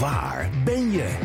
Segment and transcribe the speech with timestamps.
[0.00, 1.18] Waar ben je?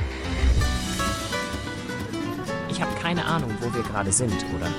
[2.67, 4.29] Ik heb geen Ahnung, waar we gerade zijn.
[4.55, 4.69] oder?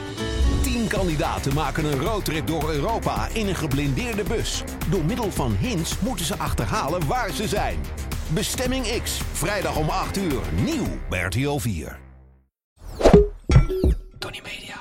[0.62, 4.62] Tien kandidaten maken een roadtrip door Europa in een geblindeerde bus.
[4.90, 7.80] Door middel van hints moeten ze achterhalen waar ze zijn.
[8.28, 11.98] Bestemming X, vrijdag om 8 uur, nieuw bij RTL 4.
[14.18, 14.76] Tony Media.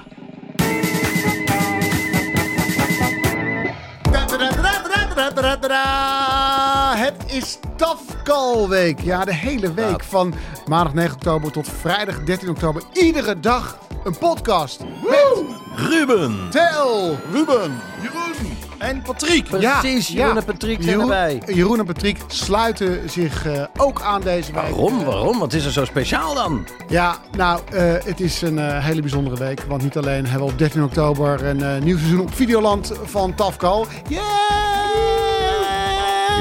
[7.18, 9.00] Het is Tafkalweek.
[9.00, 10.34] Ja, de hele week van
[10.68, 12.84] maandag 9 oktober tot vrijdag 13 oktober.
[12.94, 14.80] Iedere dag een podcast.
[15.10, 15.44] Met
[15.76, 16.48] Ruben.
[16.50, 17.18] Tel.
[17.32, 17.82] Ruben.
[18.02, 18.58] Jeroen.
[18.78, 19.44] En Patrick.
[19.44, 21.42] Precies, Jeroen en Patrick zijn Jeroen, erbij.
[21.56, 24.62] Jeroen en Patriek sluiten zich eh, ook aan deze week.
[24.62, 25.04] Waarom?
[25.06, 25.40] Waarom?
[25.40, 26.68] Wat is er zo speciaal dan?
[26.88, 29.62] Ja, nou, eh, het is een eh, hele bijzondere week.
[29.68, 33.36] Want niet alleen hebben we op 13 oktober een eh, nieuw seizoen op Videoland van
[33.36, 33.88] Tafkal.
[34.08, 35.31] Yeah!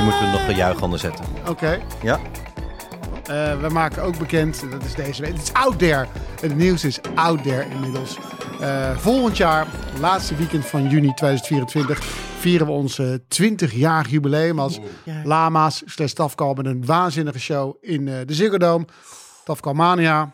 [0.00, 1.24] Hier moeten we nog gejuich onder zetten.
[1.48, 1.82] Oké.
[2.02, 2.20] Ja?
[3.24, 6.06] Eh, we maken ook bekend, dat is deze week, het is out there.
[6.40, 8.18] Het nieuws is out there inmiddels.
[8.60, 9.66] Eh, volgend jaar,
[9.98, 12.02] laatste weekend van juni 2024,
[12.38, 14.80] vieren we ons 20-jarig jubileum als
[15.24, 18.84] Lama's slash Tafkal met een waanzinnige show in eh, de Ziggo Dome.
[19.44, 20.32] Tafkal Mania.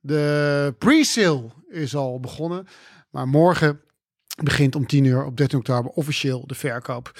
[0.00, 2.66] De pre-sale is al begonnen,
[3.10, 3.80] maar morgen
[4.42, 7.12] begint om 10 uur op 13 oktober officieel de verkoop.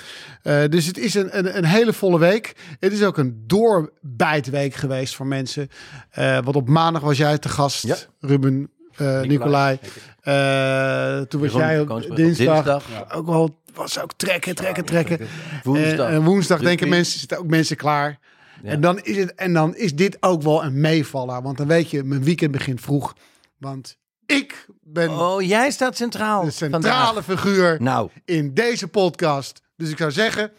[0.42, 2.52] Eh, dus het is een, een, een hele volle week.
[2.80, 5.68] Het is ook een doorbijtweek geweest voor mensen.
[6.10, 7.96] Eh, want op maandag was jij te gast, Ja.
[8.20, 9.78] Ruben, eh Nicolai.
[10.20, 12.64] Eh, toen was Jeroen jij op dinsdag.
[12.64, 13.12] dinsdag.
[13.14, 15.18] Ook wel, was ook trekken, trekken, trekken.
[15.62, 16.08] Woensdag.
[16.08, 18.18] En, en woensdag denken mensen, zitten ook mensen klaar.
[18.62, 18.70] Ja.
[18.70, 21.42] En, dan is het, en dan is dit ook wel een meevaller.
[21.42, 23.14] Want dan weet je, mijn weekend begint vroeg.
[23.58, 26.44] Want ik ben Oh, jij staat centraal.
[26.44, 27.24] de centrale vandaag.
[27.24, 29.62] figuur Nou, in deze podcast.
[29.76, 30.52] Dus ik zou zeggen,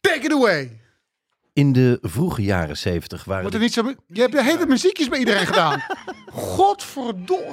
[0.00, 0.80] take it away.
[1.52, 3.66] in de vroege jaren zeventig waren Wordt er de...
[3.66, 4.02] niet zo...
[4.08, 5.82] Je hebt de hele muziekjes bij iedereen gedaan.
[6.32, 7.52] Godverdomme.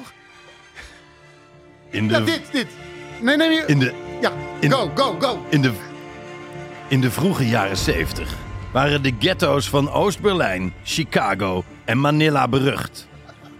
[1.89, 2.67] In Ja, de, dit, dit.
[3.21, 3.65] Nee, nee, nee.
[3.65, 5.45] in de, Ja, in- go, go, go.
[5.49, 5.71] in de,
[6.87, 8.35] in de vroege jaren zeventig
[8.73, 13.07] waren de ghetto's van Oost-Berlijn, Chicago en Manila berucht.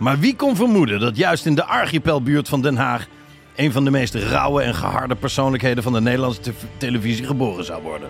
[0.01, 3.07] Maar wie kon vermoeden dat juist in de archipelbuurt van Den Haag...
[3.55, 7.81] een van de meest rauwe en geharde persoonlijkheden van de Nederlandse te- televisie geboren zou
[7.81, 8.09] worden?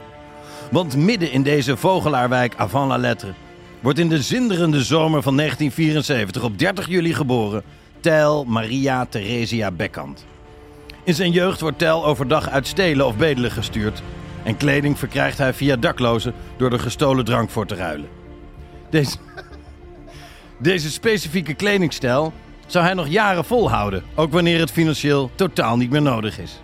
[0.69, 3.33] Want midden in deze vogelaarwijk avant la lettre...
[3.79, 7.63] wordt in de zinderende zomer van 1974 op 30 juli geboren...
[7.99, 10.25] Tel Maria Theresia Bekkant.
[11.03, 14.01] In zijn jeugd wordt Tel overdag uit stelen of bedelen gestuurd...
[14.43, 18.09] en kleding verkrijgt hij via daklozen door er gestolen drank voor te ruilen.
[18.89, 19.17] Deze,
[20.61, 22.33] deze specifieke kledingstijl
[22.65, 24.03] zou hij nog jaren volhouden...
[24.15, 26.61] ook wanneer het financieel totaal niet meer nodig is.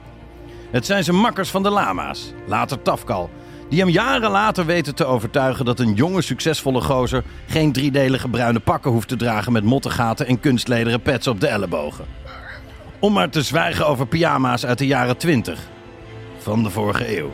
[0.71, 3.29] Het zijn zijn makkers van de lama's, later Tafkal...
[3.69, 7.23] die hem jaren later weten te overtuigen dat een jonge succesvolle gozer...
[7.47, 12.05] geen driedelige bruine pakken hoeft te dragen met mottengaten en kunstlederen pets op de ellebogen.
[12.99, 15.59] Om maar te zwijgen over pyjama's uit de jaren 20
[16.37, 17.31] van de vorige eeuw.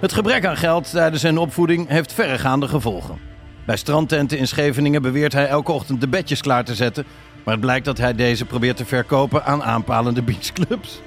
[0.00, 3.33] Het gebrek aan geld tijdens zijn opvoeding heeft verregaande gevolgen.
[3.64, 7.04] Bij strandtenten in Scheveningen beweert hij elke ochtend de bedjes klaar te zetten,
[7.44, 11.00] maar het blijkt dat hij deze probeert te verkopen aan aanpalende beachclubs.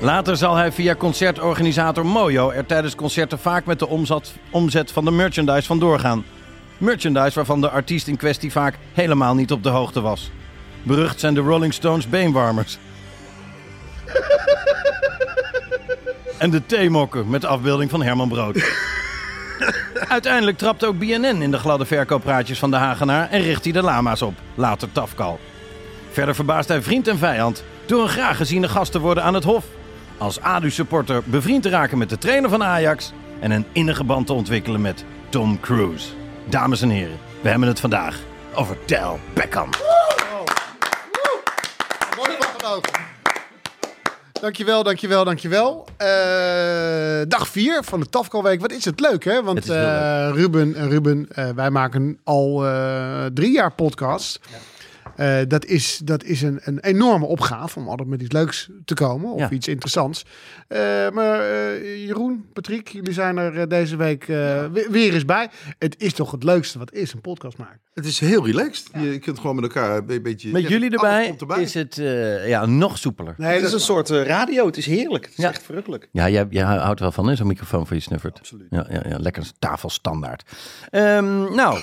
[0.00, 5.04] Later zal hij via concertorganisator Mojo er tijdens concerten vaak met de omzet, omzet van
[5.04, 6.24] de merchandise vandoor gaan.
[6.78, 10.30] Merchandise waarvan de artiest in kwestie vaak helemaal niet op de hoogte was.
[10.82, 12.78] Berucht zijn de Rolling Stones beenwarmers.
[16.38, 18.56] en de theemokken met de afbeelding van Herman Brood.
[20.08, 23.82] Uiteindelijk trapt ook BNN in de gladde verkooppraatjes van de Hagenaar en richt hij de
[23.82, 25.40] lama's op, later Tafkal.
[26.10, 29.44] Verder verbaast hij vriend en vijand door een graag geziene gast te worden aan het
[29.44, 29.64] Hof.
[30.18, 34.32] Als ADU-supporter bevriend te raken met de trainer van Ajax en een innige band te
[34.32, 36.08] ontwikkelen met Tom Cruise.
[36.48, 38.18] Dames en heren, we hebben het vandaag
[38.54, 39.68] over Tel Beckham.
[42.16, 43.09] Mooi van.
[44.40, 45.86] Dankjewel, dankjewel, dankjewel.
[45.96, 46.08] Eh
[47.28, 48.60] dag 4 van de Tafkalweek.
[48.60, 49.42] Wat is het leuk, hè?
[49.42, 52.64] Want eh, Ruben en Ruben, eh, wij maken al
[53.34, 54.40] drie jaar podcast.
[55.20, 58.94] Eh, dat is, dat is een, een enorme opgave om altijd met iets leuks te
[58.94, 59.30] komen.
[59.32, 59.50] Of Ja.
[59.50, 60.24] iets interessants.
[60.68, 60.78] Eh,
[61.10, 64.28] maar eh, Jeroen, Patrick, jullie zijn er deze week eh,
[64.72, 65.48] we- weer eens bij.
[65.78, 67.80] Het is toch het leukste wat is, een podcast maken.
[67.94, 68.86] Het is heel relaxed.
[69.02, 70.50] Je kunt gewoon met elkaar een be- beetje...
[70.50, 73.34] Met ja, jullie erbij, is het eh, ja, nog soepeler.
[73.36, 74.66] Nee, Het is een soort radio.
[74.66, 75.24] Het is heerlijk.
[75.24, 75.48] Het is Ja.
[75.48, 76.08] echt verrukkelijk.
[76.12, 77.34] Ja, jij, jij houdt er wel van, hè?
[77.36, 78.38] Zo'n microfoon voor je snuffert.
[78.38, 78.66] Absoluut.
[78.70, 80.42] Ja, ja, ja lekker tafelstandaard.
[80.90, 81.80] Ehm, nou,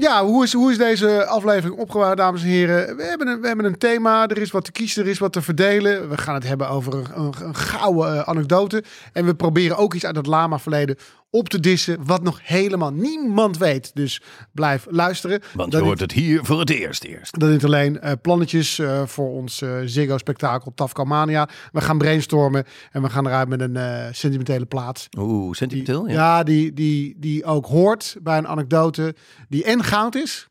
[0.00, 2.96] Ja, hoe is, hoe is deze aflevering opgebouwd, dames en heren?
[2.96, 5.32] We hebben, een, we hebben een thema, er is wat te kiezen, er is wat
[5.32, 6.08] te verdelen.
[6.08, 8.84] We gaan het hebben over een, een, een gouden eh, anekdote.
[9.12, 10.96] En we proberen ook iets uit het lama-verleden
[11.30, 13.90] op te dissen, wat nog helemaal niemand weet.
[13.94, 14.22] Dus
[14.52, 15.40] blijf luisteren.
[15.54, 17.40] want je hoort het hier voor het eerst eerst.
[17.40, 21.48] Dat niet alleen eh, plannetjes eh, voor ons eh Ziggo-spektakel Tafkamania.
[21.72, 25.08] We gaan brainstormen en we gaan eruit met een sentimentele plaat.
[25.18, 26.04] Oeh, sentimenteel?
[26.04, 26.36] Die, Ja.
[26.36, 29.14] ja, die, die, die ook hoort bij een anekdote
[29.48, 30.48] die en goud is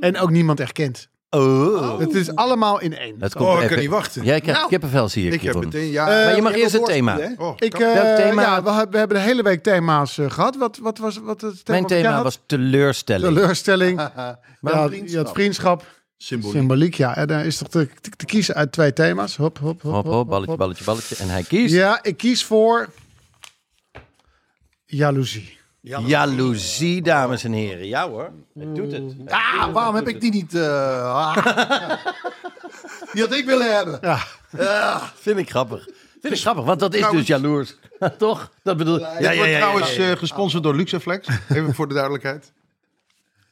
[0.00, 1.10] en ook niemand echt kent.
[1.36, 1.98] Oh.
[1.98, 3.18] Het is allemaal in één.
[3.18, 4.24] Dat komt Oh, ik even- kan niet wachten.
[4.24, 5.90] Jij krijgt Nou, kippenvel, zie ik, Ik heb meteen...
[5.90, 7.34] Ja, Eh, Maar je mag eerst het een thema.
[7.38, 8.42] oh, Ik, eh, Welk thema?
[8.42, 10.56] Ja, we, hebben- we hebben de hele week thema's eh, gehad.
[10.56, 11.78] Wat, wat was wat het thema?
[11.78, 13.34] Mijn thema was teleurstelling.
[13.34, 14.00] teleurstelling.
[14.16, 15.24] ja, je vriendschap.
[15.24, 15.86] had vriendschap,
[16.16, 16.56] symboliek.
[16.56, 16.94] symboliek.
[16.94, 19.36] Ja, en daar is toch te, te, te kiezen uit twee thema's.
[19.36, 20.58] Hop, hop, hop, Hop, hop, balletje, hop.
[20.58, 21.16] balletje, balletje.
[21.16, 22.88] En hij kiest Ja, ik kies voor
[24.84, 25.60] jaloezie.
[25.82, 27.86] Jaloezie, dames en heren.
[27.86, 29.02] Ja hoor, hij doet het.
[29.26, 30.54] Ah, waarom heb ik die niet...
[30.54, 31.36] eh, ah.
[33.12, 33.98] die had ik willen hebben.
[34.02, 35.88] Ja, Vind ik grappig.
[36.20, 37.76] Vind ik grappig, want dat is dus jaloers.
[38.18, 38.50] Toch?
[38.62, 41.28] Dat bedoel ja, Dit wordt trouwens eh, gesponsord door Luxaflex.
[41.48, 42.52] Even voor de duidelijkheid.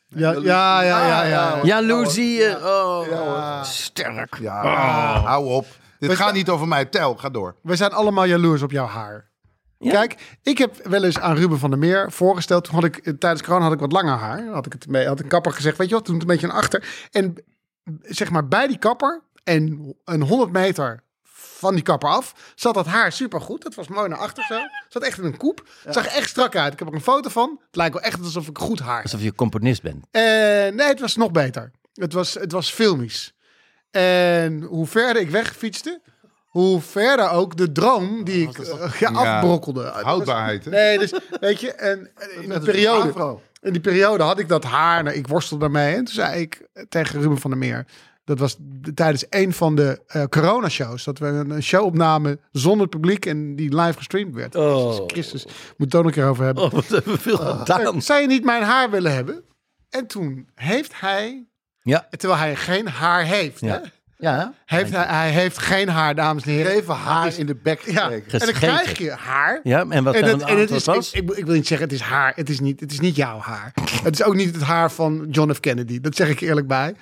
[0.06, 1.24] ja, ja, ja, ja.
[1.24, 1.60] ja.
[1.62, 4.36] Jaloezie, eh, oh, sterk.
[4.40, 5.24] Ja, Oh.
[5.24, 5.66] hou op.
[5.98, 6.84] Dit gaat niet over mij.
[6.84, 7.54] Tel, ga door.
[7.62, 9.28] We zijn allemaal jaloers op jouw haar.
[9.82, 9.90] Ja?
[9.90, 12.64] Kijk, ik heb wel eens aan Ruben van der Meer voorgesteld.
[12.64, 14.46] Toen had ik eh, tijdens corona had ik wat langer haar.
[14.46, 16.46] Had ik het mee, had een kapper gezegd, weet je wat, toen het een beetje
[16.46, 17.08] naar achter.
[17.10, 17.44] En
[18.02, 21.02] zeg maar bij die kapper en een 100 meter
[21.60, 23.62] van die kapper af zat dat haar supergoed.
[23.62, 24.58] Dat was mooi naar achter zo.
[24.88, 25.68] Zat echt in een koep.
[25.84, 26.72] Het zag echt strak uit.
[26.72, 27.60] Ik heb er een foto van.
[27.66, 29.02] Het lijkt wel echt alsof ik goed haar.
[29.02, 30.06] Alsof je componist bent.
[30.10, 31.70] En nee, het was nog beter.
[31.92, 33.34] Het was, het was filmisch.
[33.90, 36.00] En hoe verder ik wegfietste,
[36.50, 39.84] hoe verder ook de droom die ik eh, ja, afbrokkelde.
[39.84, 40.70] Houdbaarheid, hè?
[40.70, 44.64] Nee, dus weet je, en en in die periode, in die periode had ik dat
[44.64, 45.94] haar, nou, ik worstelde daarmee.
[45.94, 47.86] En toen zei ik tegen Ruben van der Meer,
[48.24, 52.40] dat was de- tijdens een van de eh corona-shows, dat we een een show opnamen
[52.52, 54.54] zonder publiek en die live gestreamd werd.
[54.54, 56.64] Jezus Christus, moet het ook nog een keer over hebben.
[56.64, 58.02] Oh, wat hebben we veel gedaan.
[58.02, 59.44] Zou je niet mijn haar willen hebben?
[59.90, 61.46] En toen heeft hij,
[61.82, 63.80] Ja, terwijl hij geen haar heeft, ja.
[63.82, 63.88] hè?
[64.20, 66.72] Ja, Heeft hij, hij heeft geen haar, dames en heren.
[66.72, 69.60] Even haar in de bek Ja, en dan krijg je haar.
[69.62, 71.12] ja en wat En, en het is, was?
[71.12, 72.32] ik, ik, wil niet zeggen, het is haar.
[72.36, 73.72] Het is niet, het is niet jouw haar.
[74.02, 75.60] Het is ook niet het haar van John F.
[75.60, 76.00] Kennedy.
[76.00, 76.94] Dat zeg ik eerlijk bij.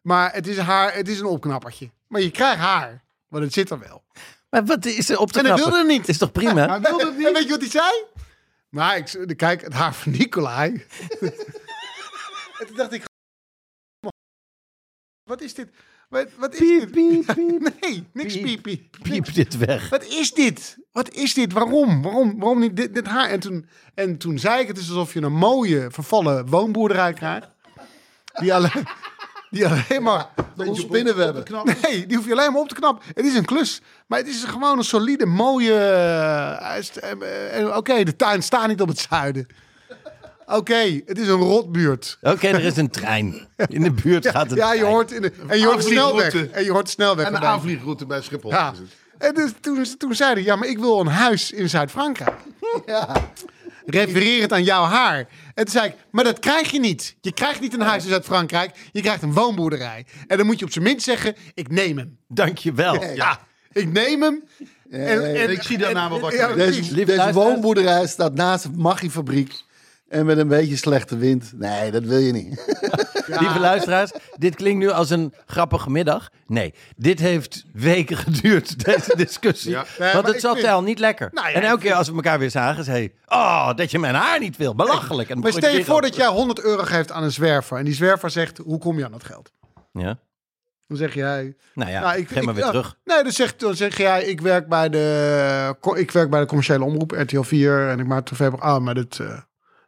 [0.00, 1.90] Maar het is, haar, het is een opknappertje.
[2.08, 3.02] Maar je krijgt haar.
[3.28, 4.04] Want het zit er wel.
[4.50, 5.74] Maar wat is er op te En hij knappen?
[5.74, 6.08] wilde het niet.
[6.08, 6.68] Is toch prima?
[6.68, 7.26] Hij wilde het niet.
[7.26, 8.04] En weet je wat hij zei?
[8.68, 10.70] Maar ik, kijk, het haar van Nicolai.
[12.58, 13.04] en toen dacht ik...
[15.24, 15.68] Wat is dit?
[16.08, 16.90] Wat, wat is Piep, dit?
[16.90, 17.72] piep, piep.
[17.80, 18.44] Nee, niks Piep.
[18.44, 18.96] piep, piep.
[19.02, 19.88] Piep dit weg.
[19.88, 20.76] Wat is dit?
[20.92, 21.52] Wat is dit?
[21.52, 22.02] Waarom?
[22.02, 23.28] Waarom, waarom niet dit, dit haar?
[23.28, 27.48] En toen, en toen zei ik, het is alsof je een mooie vervallen woonboerderij krijgt.
[28.40, 28.86] Die alleen,
[29.50, 30.28] die alleen maar...
[30.56, 31.44] Ons spinnenwebben.
[31.82, 33.04] Nee, die hoef je alleen maar op te knappen.
[33.14, 33.80] Het is een klus.
[34.06, 35.74] Maar het is gewoon een solide, mooie...
[35.74, 39.46] eh, eh, eh, Oké, de tuin staat niet op het zuiden.
[40.46, 42.18] Oké, het is een rotbuurt.
[42.22, 43.46] Oké, er is een trein.
[43.68, 44.58] In de buurt gaat het.
[44.58, 46.34] Ja, je hoort, in de, en je hoort de snelweg.
[46.50, 47.26] En je hoort de snelweg.
[47.26, 48.50] En de aanvliegroute bij Schiphol.
[48.50, 48.72] Ja.
[49.18, 52.36] En dus toen, toen zei hij, ja, maar ik wil een huis in Zuid-Frankrijk.
[53.86, 55.18] Refererend aan jouw haar.
[55.54, 57.16] En toen zei ik, maar dat krijg je niet.
[57.20, 58.70] Je krijgt niet een huis in Zuid-Frankrijk.
[58.92, 60.06] Je krijgt een woonboerderij.
[60.26, 62.16] En dan moet je op zijn minst zeggen, ik neem hem.
[62.28, 63.04] Dankjewel.
[63.14, 63.38] Ja,
[63.72, 64.44] ik neem hem.
[64.90, 66.52] En, en- Ik zie daarna wel wat je ja.
[66.54, 69.64] Deze, deze woonboerderij staat naast een Maggi-fabriek.
[70.08, 71.52] En met een beetje slechte wind.
[71.54, 72.64] Nee, dat wil je niet.
[73.40, 76.28] Lieve luisteraars, dit klinkt nu als een grappige middag.
[76.46, 79.70] Nee, dit heeft weken geduurd, deze discussie.
[79.70, 79.84] Ja.
[79.98, 81.30] Nee, Want het zat vind- al niet lekker.
[81.32, 82.96] Nou ja, en elke keer als we elkaar weer zagen, zei
[83.26, 83.38] hij...
[83.38, 84.74] Oh, dat je mijn haar niet wil.
[84.74, 85.28] Belachelijk.
[85.30, 87.78] En Maar stel je voor dat jij 100 euro geeft aan een zwerver.
[87.78, 89.52] En die zwerver zegt, hoe kom je aan dat geld?
[89.92, 90.18] Ja,
[90.88, 91.56] Dan zeg jij...
[91.74, 92.96] nou ja, Nou, ik, geef maar weer terug.
[93.04, 96.84] Nee, dan zeg, dan zeg jij, ik werk bij de, ik werk bij de commerciële
[96.84, 99.38] omroep, RTL 4, en ik maak tv Ah, maar dit, eh,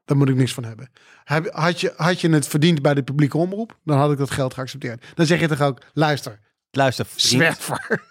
[0.09, 0.91] daar moet ik niks van hebben.
[1.25, 4.31] Heb- Had je, had je het verdiend bij de publieke omroep, dan had ik dat
[4.31, 5.05] geld geaccepteerd.
[5.15, 6.39] Dan zeg je toch ook, luister,
[6.71, 7.87] Luister, zwerver.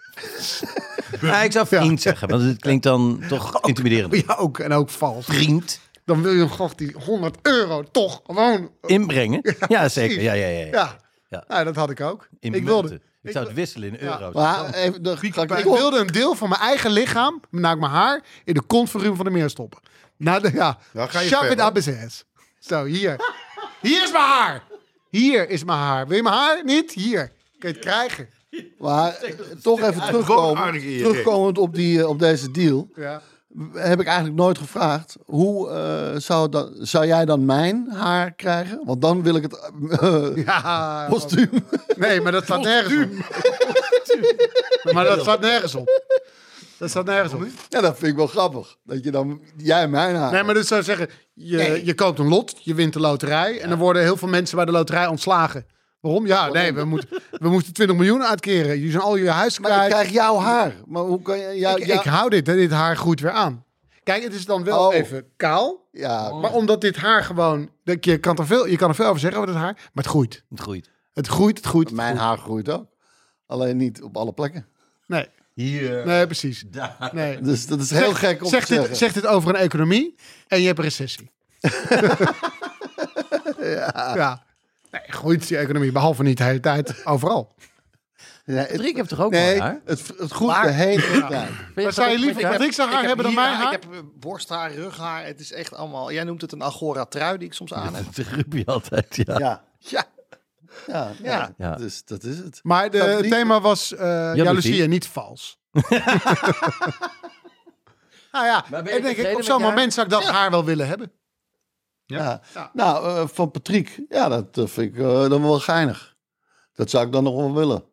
[1.20, 4.14] Ja, ik zou vriend zeggen, want het klinkt dan toch intimiderend.
[4.26, 5.24] Ja, ook, en ook vals.
[5.24, 8.70] Vriend Dan wil je toch die 100 euro toch gewoon...
[8.86, 9.40] inbrengen.
[9.68, 10.16] Ja, zeker.
[10.16, 10.22] precies.
[10.22, 10.66] Ja, ja, ja.
[10.66, 10.96] ja.
[11.28, 12.28] Ja, Nou, dat had ik ook.
[12.40, 12.64] In ik munten.
[12.88, 14.20] wilde, Ik zou het wisselen in Ja.
[14.20, 14.34] euro's.
[14.34, 17.92] Maar even, de, ga ik, ik wilde een deel van mijn eigen lichaam, namelijk mijn
[17.92, 19.80] haar, in de kont van Ruben van der Meer stoppen.
[20.18, 20.78] Nou, de, ja.
[20.92, 21.66] Nou, ga je Shove it verder.
[21.66, 22.24] up his ass.
[22.58, 23.16] Zo, hier.
[23.80, 24.62] Hier is mijn haar.
[25.10, 26.06] Hier is mijn haar.
[26.06, 26.64] Wil je mijn haar?
[26.64, 26.92] Niet?
[26.92, 27.32] Hier.
[27.58, 28.28] Kun je het krijgen.
[28.78, 32.88] Maar eh, toch even terugkomen, aardig terugkomend op, die, eh, op deze deal.
[32.94, 33.22] Ja.
[33.72, 35.16] Heb ik eigenlijk nooit gevraagd.
[35.24, 38.80] Hoe eh, zou, dat, zou jij dan mijn haar krijgen?
[38.84, 39.70] Want dan wil ik het
[40.00, 41.06] eh, Ja.
[41.10, 41.50] kostuum.
[41.96, 44.92] Nee, maar dat staat nergens op.
[44.92, 45.88] Maar dat staat nergens op.
[46.78, 47.44] Dat staat nergens op.
[47.68, 48.76] Ja, dat vind ik wel grappig.
[48.84, 50.32] Dat je dan, jij mijn haar.
[50.32, 51.84] Nee, maar dat zou zeggen, je, Nee.
[51.84, 53.60] je koopt een lot, je wint de loterij.
[53.60, 55.66] En dan worden heel veel mensen bij de loterij ontslagen.
[56.00, 56.26] Waarom?
[56.26, 58.76] Ja, nee, we moeten, we moeten 20 miljoen uitkeren.
[58.76, 59.92] Jullie zijn al je huis Maar ik kwijt.
[59.92, 60.74] krijg jouw haar.
[60.86, 61.48] Maar hoe kan je...
[61.58, 63.64] Ja, ik, hou dit, hè, dit haar groeit weer aan.
[64.02, 64.94] Kijk, het is dan wel Oh.
[64.94, 65.88] even kaal.
[65.92, 67.70] ja, Maar omdat dit haar gewoon...
[67.84, 70.04] dat Je kan, er veel, je kan er veel over zeggen over het haar, maar
[70.04, 70.44] het groeit.
[70.50, 70.90] Het groeit.
[71.12, 71.86] Het groeit, het groeit.
[71.88, 72.28] het mijn groeit.
[72.28, 72.86] haar groeit ook.
[73.46, 74.66] Alleen niet op alle plekken.
[75.06, 75.28] Nee,
[75.62, 76.06] Hier.
[76.06, 76.64] nee, precies.
[76.70, 77.10] Daar.
[77.12, 77.40] Nee.
[77.48, 78.96] Dus dat is heel Zeg- gek om zeg te dit, zeggen.
[78.96, 80.14] zeg dit over een economie
[80.48, 81.30] en je hebt een recessie.
[84.14, 84.42] ja.
[84.90, 87.54] Nee, groeit die economie, behalve niet de hele tijd, overal.
[88.44, 89.80] Ja, het- Patrick heeft toch ook nee, haar?
[89.84, 91.50] het, het groeit de hele tijd.
[91.74, 93.72] Maar zou je liever Patrick zijn haar hebben dan mijn haar?
[93.74, 95.24] Ik heb borsthaar, rughaar.
[95.26, 96.12] Het is echt allemaal...
[96.12, 98.04] Jij noemt het een agora trui die ik soms aan heb.
[98.04, 99.38] Dat zegt Ruby altijd, ja.
[99.38, 100.04] Ja, Ja.
[100.86, 101.12] Ja,
[101.58, 101.74] Ja.
[101.76, 102.60] Dus dat is het.
[102.62, 105.58] Maar de, het niet- thema was eh jaloezie en niet vals.
[108.32, 111.12] nou ja, ik denk ik, op zo'n moment zou ik dat haar wel willen hebben.
[112.06, 112.40] Ja.
[112.54, 112.70] Ja.
[112.72, 116.16] Nou, eh, van Patrick, ja, dat vind ik eh, dan wel geinig.
[116.72, 117.84] Dat zou ik dan nog wel willen.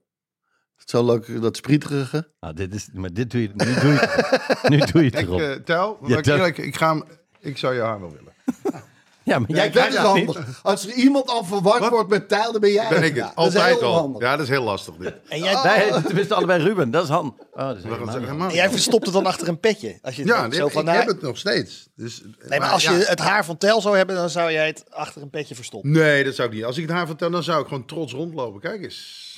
[0.75, 2.33] Het zo leuk, dat sprieterige.
[2.39, 5.19] Nou, dit is, maar dit doe je, nu doe je het, nu doe je het
[5.19, 5.39] Ik, erop.
[5.39, 7.03] eh Tel, Ja, ik, ik, ga hem,
[7.39, 8.33] ik zou je haar wel willen.
[9.25, 10.25] ja, maar jij dat krijgt is het niet.
[10.25, 10.59] handig.
[10.63, 12.87] Als er iemand al verward wordt met tijl, dan ben jij.
[12.89, 13.35] Ben ik Ja, het.
[13.35, 13.93] dat is Altijd heel al.
[13.99, 14.21] handig.
[14.21, 15.13] Ja, dat is heel lastig dit.
[15.27, 16.91] En jij, Nee, tenminste allebei Ruben.
[16.91, 17.37] Dat is Han.
[17.53, 19.99] Oh, dat is helemaal helemaal en jij verstopt het dan achter een petje.
[20.01, 21.87] Als je het Ja, zo van, ik nou, heb het nog steeds.
[21.95, 22.97] Dus, Nee, maar als je ja.
[22.97, 25.91] het haar van Tel zou hebben, dan zou jij het achter een petje verstoppen.
[25.91, 26.65] Nee, dat zou ik niet.
[26.65, 28.61] Als ik het haar vertel, dan zou ik gewoon trots rondlopen.
[28.61, 29.33] Kijk eens.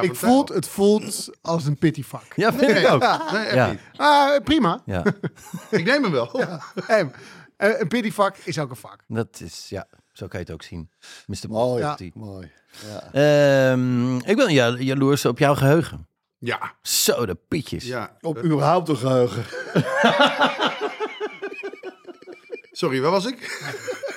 [0.00, 0.56] Ik van voelt, Tel.
[0.56, 2.22] het voelt als een pityvak.
[2.36, 3.00] Ja, vind ik ook.
[3.32, 3.70] Nee, echt Ja.
[3.70, 3.80] niet.
[3.96, 4.80] Ah, prima.
[4.86, 5.02] Ja,
[5.70, 6.40] Ik neem hem wel.
[6.86, 7.10] Hey,
[7.56, 9.02] eh, een pityvak is ook een vak.
[9.08, 10.90] dat is, ja, zo kan je het ook zien.
[11.26, 11.36] Mr.
[11.48, 12.18] Mooi, Positivity.
[12.18, 12.50] mooi.
[13.12, 13.12] Ja.
[13.72, 16.08] Ehm, ik ben ja, jaloers op jouw geheugen.
[16.38, 17.84] Ja, Zo, de pietjes.
[17.84, 18.16] ja.
[18.20, 19.44] Op überhaupt een geheugen.
[22.72, 23.38] Sorry, waar was ik?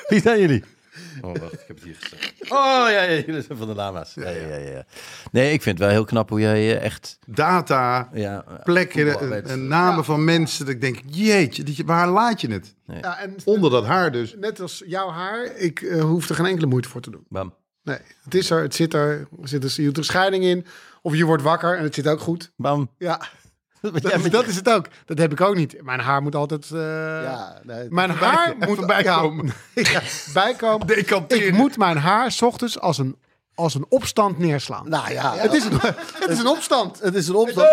[0.07, 0.63] Wie zijn jullie?
[1.21, 2.33] Oh, wacht, ik heb het hier gezegd.
[2.41, 4.13] Oh, ja, ja, jullie zijn van de lama's.
[4.13, 4.85] Ja, ja, ja, ja.
[5.31, 7.19] Nee, ik vind het wel heel knap hoe jij eh, echt...
[7.25, 10.65] Data, Ja, plekken voetbal en, namen van mensen.
[10.65, 12.75] Dat ik denk, jeetje, dat je, waar laat je het?
[12.85, 14.35] Ja, en Onder dat haar dus.
[14.39, 17.25] net als jouw haar, ik eh, hoef er geen enkele moeite voor te doen.
[17.29, 17.53] Bam.
[17.83, 20.65] Nee, het is er, het zit er, er zit er, doet er scheiding in.
[21.01, 22.51] Of je wordt wakker en het zit ook goed.
[22.55, 22.89] Bam.
[22.97, 23.21] Ja,
[24.01, 24.85] dat, is, dat is het ook.
[25.05, 25.81] Dat heb ik ook niet.
[25.83, 26.71] Mijn haar moet altijd...
[26.71, 26.79] eh,
[27.23, 29.53] Ja, nee, Mijn haar moet bijkomen.
[29.73, 30.01] Ja,
[30.33, 30.87] bijkomen.
[30.87, 31.47] Decanteren.
[31.47, 33.17] Ik moet mijn haar 's ochtends als een,
[33.55, 34.89] als een opstand neerslaan.
[34.89, 35.79] Nou ja, het, is een,
[36.19, 36.99] het is een opstand.
[36.99, 37.67] het is een opstand.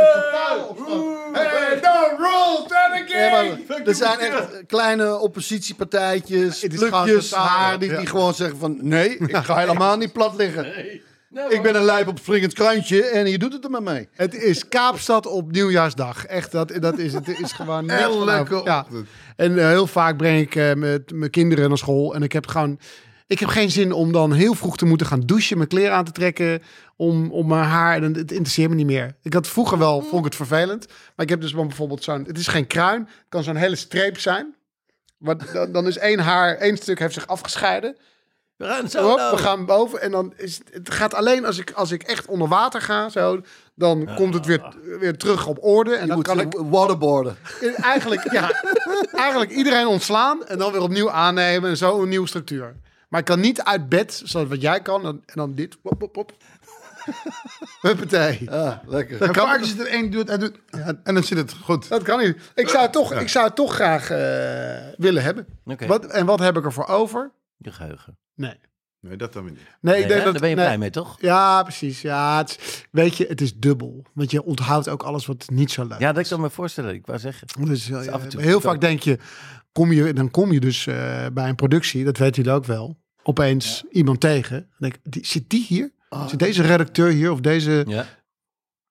[1.33, 7.07] Hey, no rules, Nee, maar er zijn echt kleine oppositiepartijtjes, totaal-
[7.49, 7.99] haar, die, ja.
[7.99, 8.79] die gewoon zeggen van...
[8.81, 10.67] Nee, ik ga helemaal niet plat liggen.
[11.49, 14.09] Ik ben een lijp op springend krantje en je doet het er maar mee.
[14.13, 16.25] Het is Kaapstad op nieuwjaarsdag.
[16.25, 17.29] Echt, dat, dat is het.
[17.41, 17.87] is gewoon
[18.65, 18.81] ja.
[18.81, 19.09] ochtend.
[19.37, 22.15] En eh, heel vaak breng ik eh, met mijn kinderen naar school.
[22.15, 22.79] En ik heb gewoon...
[23.27, 26.05] Ik heb geen zin om dan heel vroeg te moeten gaan douchen, mijn kleren aan
[26.05, 26.63] te trekken,
[26.97, 28.03] om, om mijn haar.
[28.03, 29.17] En het interesseert me niet meer.
[29.23, 30.87] Ik had vroeger wel, vond ik het vervelend.
[30.87, 34.19] Maar ik heb dus bijvoorbeeld zo'n, het is geen kruin, het kan zo'n hele streep
[34.19, 34.55] zijn.
[35.19, 37.97] Maar dan, dan is één haar, één stuk heeft zich afgescheiden.
[38.57, 39.09] We gaan zo.
[39.09, 42.03] Hop, we gaan boven en dan is het, het gaat alleen als ik, als ik
[42.03, 43.41] echt onder water ga, zo,
[43.75, 45.95] dan komt het weer, weer terug op orde.
[45.95, 47.37] En Je dan moet kan ik waterboarden.
[47.81, 48.51] eigenlijk, ja,
[49.25, 52.77] eigenlijk iedereen ontslaan en dan weer opnieuw aannemen en zo een nieuwe structuur.
[53.09, 55.77] Maar ik kan niet uit bed, zoals wat jij kan, en, en dan dit.
[55.83, 56.33] Hop, hop, hop.
[57.81, 58.39] Huppatee.
[58.51, 59.23] Ja, lekker.
[59.23, 60.55] En vaak is het er één doet en doet
[61.03, 61.89] en dan zit het goed.
[61.89, 62.37] Dat kan niet.
[62.55, 64.19] Ik zou het toch, ik zou het toch graag eh,
[64.97, 65.47] willen hebben.
[65.87, 67.31] Wat, en wat heb ik ervoor over?
[67.57, 68.19] Je geheugen.
[68.35, 68.55] Nee.
[69.01, 69.61] Nee, dat dan weer niet.
[69.81, 70.25] Nee, Nee, ik denk hè?
[70.25, 70.65] dat, Daar ben je nee.
[70.65, 71.17] blij mee, toch?
[71.21, 72.03] Ja, precies.
[72.03, 74.05] Ja, het is- weet je, het is dubbel.
[74.15, 76.95] Want je onthoudt ook alles wat niet zo leuk Ja, dat kan me voorstellen.
[76.95, 77.47] Ik wou zeggen.
[77.67, 79.19] Dus, eh, is af en toe heel vaak denk je,
[79.73, 82.99] kom je, dan kom je dus eh, bij een productie, dat weten jullie ook wel,
[83.23, 84.57] opeens iemand tegen.
[84.61, 85.93] Dan denk ik, die, zit die hier?
[86.29, 88.05] Zit deze redacteur hier of deze Ja.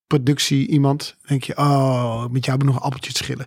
[0.07, 1.15] Productie iemand?
[1.21, 3.45] Denk je, oh, met jou heb ik nog een appeltje te schillen.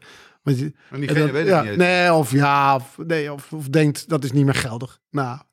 [0.57, 1.77] En diegene weet het ja, niet.
[1.77, 5.01] Nee, of ja, of, nee, of, of denkt dat is niet meer geldig.
[5.11, 5.47] Na,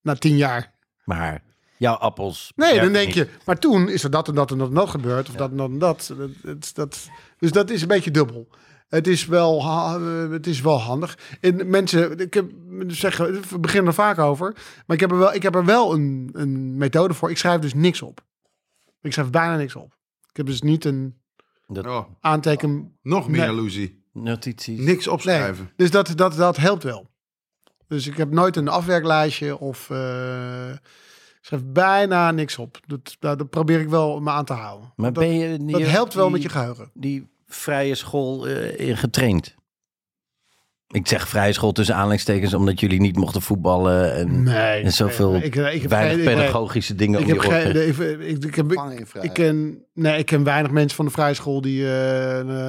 [0.00, 0.72] na tien jaar.
[1.04, 1.42] Maar
[1.76, 2.52] jouw appels.
[2.56, 3.14] Nee, dan denk niet.
[3.14, 5.28] je, maar toen is er dat en dat en dat en dat gebeurd.
[5.28, 6.14] Of dat en dat en dat.
[6.16, 7.08] Dat, dat, dat.
[7.38, 8.48] Dus dat is een beetje dubbel.
[8.88, 9.64] Het is wel,
[10.30, 11.18] het is wel handig.
[11.40, 12.50] En mensen, ik heb,
[12.86, 14.52] zeggen, we beginnen er vaak over.
[14.86, 17.30] Maar ik heb er wel, ik heb er wel een, een methode voor.
[17.30, 18.24] Ik schrijf dus niks op.
[19.02, 19.96] Ik schrijf bijna niks op.
[20.32, 21.20] Ik heb dus niet een
[21.66, 22.98] Dat, Oh, aanteken.
[23.02, 23.48] nog meer Nee.
[23.56, 24.04] illusie.
[24.12, 24.80] Notities.
[24.80, 25.70] Niks opschrijven.
[25.76, 27.10] Dus dat, dat, dat helpt wel.
[27.86, 30.70] Dus ik heb nooit een afwerklijstje of eh,
[31.40, 32.80] schrijf bijna niks op.
[32.86, 34.92] Dat, daar probeer ik wel me aan te houden.
[34.96, 36.90] Maar dat, ben je die- dat helpt wel die- met je geheugen.
[36.94, 39.54] die vrije school eh, in getraind?
[40.92, 44.82] Ik zeg vrije school tussen aanleidingstekens omdat jullie niet mochten voetballen en, Nee.
[44.82, 47.88] en zoveel nee, ik, ik heb weinig geen- ik- pedagogische dingen Ik om heb geen.
[47.88, 48.80] Ik, ik, ik, heb, ik,
[49.20, 51.90] ik ken, nee, ik ken weinig mensen van de vrije school die eh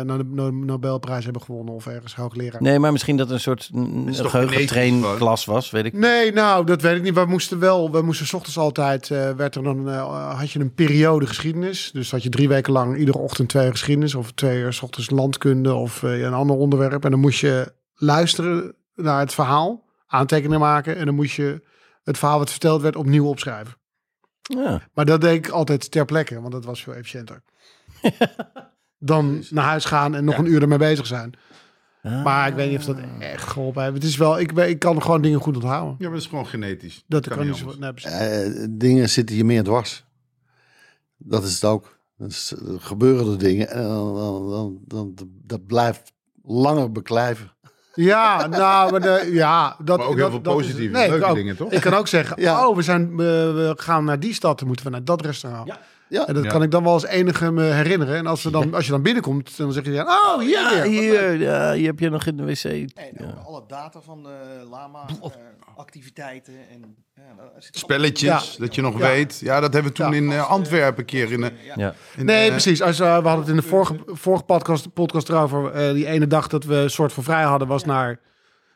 [0.03, 2.61] naar de No- Nobelprijs hebben gewonnen of ergens hoogleraar.
[2.61, 5.17] Nee, maar misschien dat een soort mm, is toch geheugentrain genetisch gewoon?
[5.17, 5.93] klas was, weet ik.
[5.93, 7.13] Nee, nou, dat weet ik niet.
[7.13, 10.59] We moesten wel, we moesten 's ochtends altijd, eh, werd er dan, eh, had je
[10.59, 11.89] een periode geschiedenis.
[11.93, 14.81] Dus had je drie weken lang iedere ochtend twee uur geschiedenis of twee uur 's
[14.81, 17.03] ochtends landkunde of eh, een ander onderwerp.
[17.05, 17.71] En dan moest je
[18.03, 21.63] luisteren naar het verhaal, aantekeningen maken en dan moest je
[22.03, 23.75] het verhaal wat verteld werd opnieuw opschrijven.
[24.41, 24.81] Ja.
[24.93, 27.41] Maar dat deed ik altijd ter plekke, want dat was veel efficiënter.
[28.97, 31.33] Dan naar huis gaan en nog een uur ermee bezig zijn.
[32.01, 33.95] Maar ik weet niet of dat echt geholpen heeft.
[33.95, 35.95] Het is wel, ik, ben- ik kan gewoon dingen goed onthouden.
[35.97, 37.03] Ja, maar dat is gewoon genetisch.
[37.07, 37.73] Dat kan kan niet zo.
[37.79, 37.91] Nee.
[37.93, 40.05] Eh, dingen zitten je meer dwars.
[41.17, 41.97] Dat is het ook.
[42.17, 47.51] Dus, er gebeuren er dingen en dan, dan, dan, dan- dat blijft langer beklijven.
[47.95, 51.09] Ja, nou, maar de, ja, dat, Maar ook heel dat- veel dat is- positieve, nee,
[51.09, 51.71] leuke ook- dingen, toch?
[51.71, 52.67] Ik kan ook zeggen, Ja.
[52.67, 55.67] oh, we, zijn, we, we gaan naar die stad, dan moeten we naar dat restaurant.
[55.67, 55.79] Ja.
[56.13, 56.49] Ja, En dat Ja.
[56.49, 58.15] kan ik dan wel als enige me herinneren.
[58.15, 61.33] En als, we dan, als je dan binnenkomt, dan zeg je, oh, hier Ja, hier,
[61.39, 62.63] ja, hier heb je nog in de wc.
[62.63, 63.43] En Ja.
[63.45, 65.29] alle data van de lama, eh,
[65.75, 66.95] activiteiten en
[67.57, 68.59] zit Spelletjes, Ja.
[68.65, 69.07] dat je nog Ja.
[69.07, 69.39] weet.
[69.39, 70.17] Ja, dat hebben we toen Ja.
[70.17, 71.93] in eh, Antwerpen een keer in, eh, Ja.
[72.17, 72.81] in, Nee, precies.
[72.81, 75.71] Als, we hadden het in de vorige, vorige podcast, podcast erover.
[75.71, 78.19] eh, die ene dag dat we een soort van vrij hadden, was naar...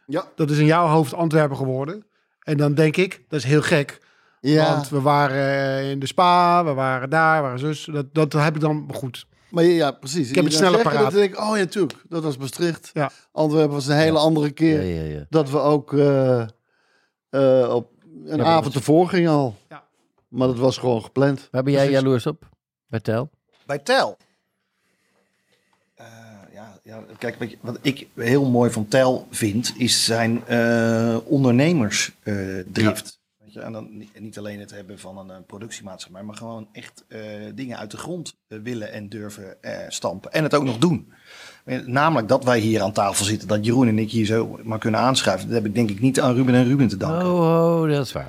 [0.05, 0.23] Ja.
[0.35, 2.05] Dat is in jouw hoofd Antwerpen geworden.
[2.43, 3.99] En dan denk ik, dat is heel gek.
[4.41, 4.73] Ja.
[4.73, 5.37] Want we waren
[5.79, 7.89] eh, in de spa, we waren daar, we waren zus.
[7.91, 9.25] Dat, dat heb ik dan goed.
[9.49, 10.29] maar ja, ja, precies.
[10.29, 11.01] Ik heb het sneller paraat.
[11.11, 12.03] Dan denk ik, oh ja, tuurlijk.
[12.09, 12.89] Dat was Maastricht.
[12.93, 13.11] Ja.
[13.31, 14.83] Antwerpen was een hele andere keer.
[14.83, 15.25] Ja, ja, ja.
[15.29, 16.41] Dat we ook eh,
[17.29, 17.91] eh, op
[18.25, 19.55] een Ja, avond dat- ervoor gingen al.
[19.69, 19.83] Ja.
[20.27, 21.47] Maar dat was gewoon gepland.
[21.51, 22.49] Waar ben jij jaloers op?
[22.87, 23.29] Bij Tel?
[23.65, 24.17] Bij Tel.
[25.95, 26.05] Eh,
[26.53, 33.16] ja, ja, kijk, wat ik heel mooi van Tel vind, is zijn eh ondernemersdrift.
[33.59, 37.21] En dan niet, alleen het hebben van een, eh, productiemaatschappij, maar gewoon echt eh,
[37.55, 40.31] dingen uit de grond eh, willen en durven stampen.
[40.31, 41.13] En het ook nog doen.
[41.85, 44.99] Namelijk dat wij hier aan tafel zitten, dat Jeroen en ik hier zo maar kunnen
[44.99, 45.47] aanschuiven.
[45.47, 47.25] Dat heb ik denk ik niet aan Ruben en Ruben te danken.
[47.27, 48.27] Oh, oh, dat is waar.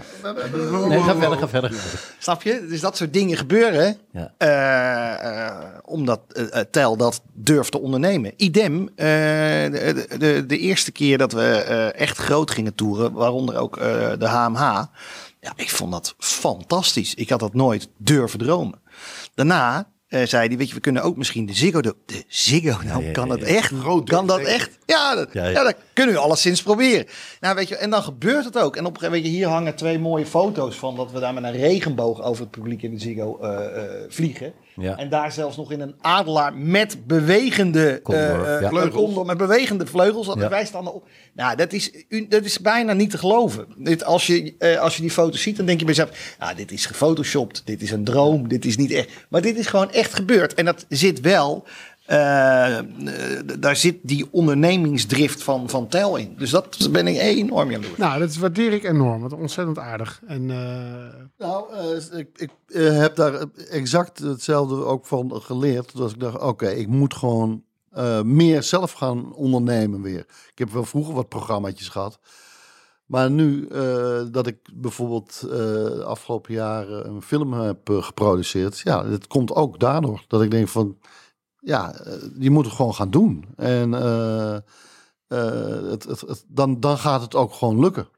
[0.88, 1.72] Nee, ga verder, ga verder.
[2.18, 2.66] Snap je?
[2.68, 3.96] Dus dat soort dingen gebeuren.
[4.12, 4.32] Ja.
[4.38, 8.32] eh, eh, omdat eh, Tel dat durft te ondernemen.
[8.36, 13.56] Idem, eh, de, de, de eerste keer dat we eh, echt groot gingen toeren, waaronder
[13.56, 13.84] ook eh,
[14.18, 14.60] de HMH.
[15.40, 17.14] Ja, ik vond dat fantastisch.
[17.14, 18.80] Ik had dat nooit durven dromen.
[19.34, 21.80] Daarna eh, zei hij, weet je, we kunnen ook misschien de Ziggo...
[21.80, 23.72] De, de Ziggo, nou ja, kan ja, dat echt?
[24.04, 24.78] kan dat echt?
[24.86, 25.62] Ja, dat, Ja, ja, ja.
[25.64, 27.06] dat kunnen we alleszins proberen.
[27.40, 28.76] Nou, weet je, en dan gebeurt het ook.
[28.76, 31.44] En op een gegeven moment, hier hangen twee mooie foto's van dat we daar met
[31.44, 34.52] een regenboog over het publiek in de Ziggo eh, eh, vliegen.
[34.78, 34.96] Ja.
[34.96, 38.68] En daar zelfs nog in een adelaar met bewegende Condor, eh, eh, ja.
[38.68, 39.04] vleugels.
[39.04, 40.26] Condor met bewegende vleugels.
[40.26, 40.48] Dat Ja.
[40.48, 41.08] Wij staan erop.
[41.32, 41.90] Nou, dat is,
[42.28, 43.66] dat is bijna niet te geloven.
[43.76, 46.34] Dit, als, je, eh, als je die foto's ziet, dan denk je bij jezelf...
[46.38, 49.10] Ah, dit is gefotoshopt, dit is een droom, dit is niet echt.
[49.28, 50.54] Maar dit is gewoon echt gebeurd.
[50.54, 51.66] En dat zit wel...
[52.08, 52.84] eh, eh,
[53.58, 56.34] daar zit die ondernemingsdrift van, van Tel in.
[56.38, 57.96] Dus dat ben ik enorm jaloers.
[57.96, 59.22] Nou, dat waardeer ik enorm.
[59.22, 60.20] Wat ontzettend aardig.
[60.26, 65.96] En eh, Nou, eh, ik, ik heb daar exact hetzelfde ook van geleerd.
[65.96, 70.26] Dat ik dacht, oké, ik moet gewoon eh, meer zelf gaan ondernemen weer.
[70.52, 72.18] Ik heb wel vroeger wat programmaatjes gehad.
[73.06, 78.78] Maar nu eh, dat ik bijvoorbeeld eh, de afgelopen jaren een film heb geproduceerd.
[78.78, 80.24] Ja, het komt ook daardoor.
[80.28, 80.98] Dat ik denk van,
[81.60, 83.44] ja, eh, je moet het gewoon gaan doen.
[83.56, 84.60] En eh, eh,
[85.90, 88.08] het, het, het- dan, dan gaat het ook gewoon lukken.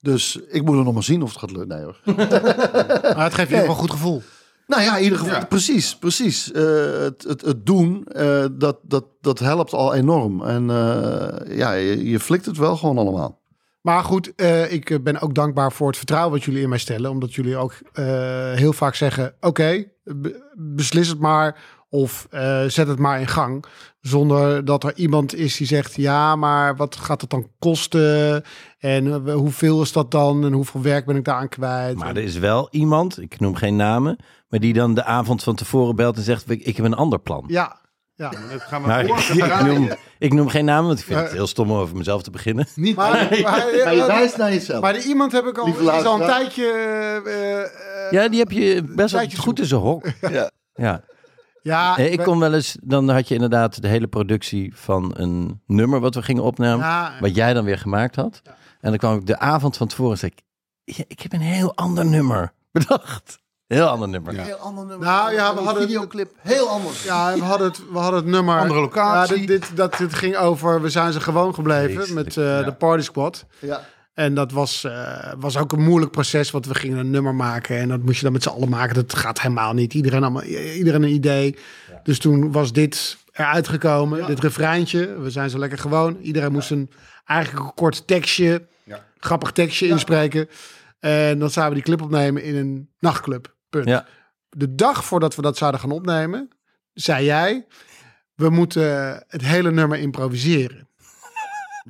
[0.00, 1.68] Dus ik moet er nog maar zien of het gaat lukken.
[1.68, 2.00] Nee hoor.
[3.16, 4.22] maar het geeft je ook wel een goed gevoel.
[4.66, 5.44] Nou ja, in ieder geval, Ja.
[5.44, 6.52] precies, precies.
[6.52, 6.62] Eh,
[6.98, 10.42] het, het, het doen, eh, dat, dat, dat helpt al enorm.
[10.44, 13.40] En eh, ja, je, je flikt het wel gewoon allemaal.
[13.80, 17.10] Maar goed, eh, ik ben ook dankbaar voor het vertrouwen wat jullie in mij stellen.
[17.10, 18.04] Omdat jullie ook eh,
[18.52, 21.60] heel vaak zeggen, oké, be- beslis het maar.
[21.90, 23.64] Of eh, zet het maar in gang.
[24.00, 28.44] Zonder dat er iemand is die zegt: ja, maar wat gaat het dan kosten?
[28.78, 30.44] En eh, hoeveel is dat dan?
[30.44, 31.96] En hoeveel werk ben ik daaraan kwijt?
[31.96, 34.16] Maar er is wel iemand, ik noem geen namen,
[34.48, 37.44] maar die dan de avond van tevoren belt en zegt: Ik heb een ander plan.
[37.46, 37.78] Ja,
[38.14, 38.30] ja.
[38.30, 41.32] Dat gaan we Maar ik, ik, noem, ik noem geen namen, want ik vind het
[41.32, 42.66] heel stom om over mezelf te beginnen.
[42.74, 43.42] Niet Maar, maar,
[43.84, 44.80] Maar je wijst naar jezelf.
[44.80, 46.64] maar die iemand heb ik al, die is al een tijdje.
[47.24, 50.06] eh, eh, Ja, die heb je best wel tijdje goed in zijn hok.
[50.30, 50.50] Ja.
[50.74, 51.04] Ja.
[51.62, 55.12] Ja, Nee, ik we- kon wel eens, dan had je inderdaad de hele productie van
[55.16, 58.42] een nummer wat we gingen opnemen, Ja, wat jij dan weer gemaakt had.
[58.80, 60.42] En dan kwam ik de avond van tevoren en zei ik,
[60.96, 63.38] "Ja, ik heb een heel ander nummer bedacht.
[63.66, 64.34] Heel ander nummer.
[64.34, 64.42] Ja.
[64.42, 65.06] Heel ander nummer.
[65.06, 67.04] Nou, ja, we Die hadden- videoclip heel anders.
[67.04, 68.58] Ja, we hadden het, we hadden het nummer.
[68.60, 69.40] Andere locatie.
[69.40, 70.82] Ja, dit, dit, dat, dit ging over.
[70.82, 73.44] We zijn ze gewoon gebleven met eh, de Party Squad.
[73.58, 73.80] Ja.
[74.18, 77.78] En dat was, eh, was ook een moeilijk proces, want we gingen een nummer maken.
[77.78, 78.94] En dat moest je dan met z'n allen maken.
[78.94, 79.94] Dat gaat helemaal niet.
[79.94, 81.56] Iedereen, allemaal, iedereen een idee.
[82.02, 84.26] Dus toen was dit eruit gekomen.
[84.26, 85.18] Dit refreintje.
[85.18, 86.16] We zijn zo lekker gewoon.
[86.20, 86.90] Iedereen moest een
[87.24, 89.04] eigenlijk een kort tekstje, Ja.
[89.18, 90.48] grappig tekstje inspreken.
[91.00, 93.54] En dan zouden we die clip opnemen in een nachtclub.
[93.68, 93.88] Punt.
[93.88, 94.06] Ja.
[94.48, 96.48] De dag voordat we dat zouden gaan opnemen,
[96.92, 97.66] zei jij...
[98.34, 100.87] We moeten het hele nummer improviseren.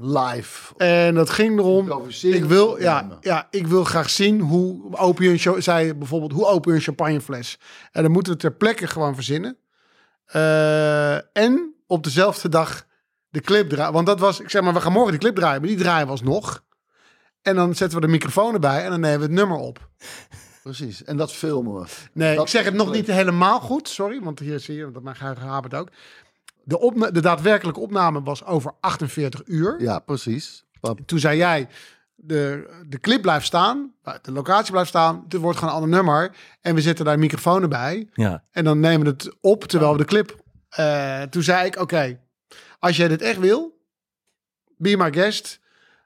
[0.00, 0.74] Live.
[0.76, 2.08] En dat ging erom.
[2.22, 6.46] Ik wil, ja, ja, ik wil graag zien hoe open je een zei bijvoorbeeld hoe
[6.46, 7.58] open je een champagnefles.
[7.92, 9.58] En dan moeten we ter plekke gewoon verzinnen.
[10.24, 12.86] Eh, en op dezelfde dag
[13.28, 13.92] de clip draaien.
[13.92, 16.06] Want dat was, ik zeg maar, we gaan morgen die clip draaien, maar die draaien
[16.06, 16.64] was nog.
[17.42, 19.88] En dan zetten we de microfoon erbij en dan nemen we het nummer op.
[20.62, 21.04] Precies.
[21.04, 21.86] En dat filmen we.
[22.12, 25.02] Nee, Dat ik zeg het nog niet helemaal goed, sorry, want hier zie je dat
[25.02, 25.88] mijn geheugen hapert ook.
[26.68, 29.82] De, opna- de daadwerkelijke opname was over 48 uur.
[29.82, 30.64] Ja, precies.
[31.06, 31.68] Toen zei jij,
[32.14, 36.36] de, de clip blijft staan, de locatie blijft staan, het wordt gewoon een ander nummer.
[36.60, 38.08] En we zetten daar een microfoon erbij.
[38.12, 38.44] Ja.
[38.50, 40.36] En dan nemen we het op terwijl we de clip...
[40.68, 42.20] eh, toen zei ik, oké,
[42.78, 43.80] als jij dit echt wil,
[44.76, 45.60] be my guest,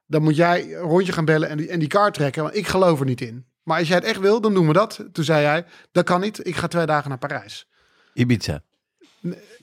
[0.07, 2.66] dan moet jij een rondje gaan bellen en die, en die kaart trekken, want ik
[2.66, 3.46] geloof er niet in.
[3.62, 5.05] Maar als jij het echt wil, dan doen we dat.
[5.12, 7.68] Toen zei jij, dat kan niet, ik ga twee dagen naar Parijs.
[8.14, 8.62] Ibiza.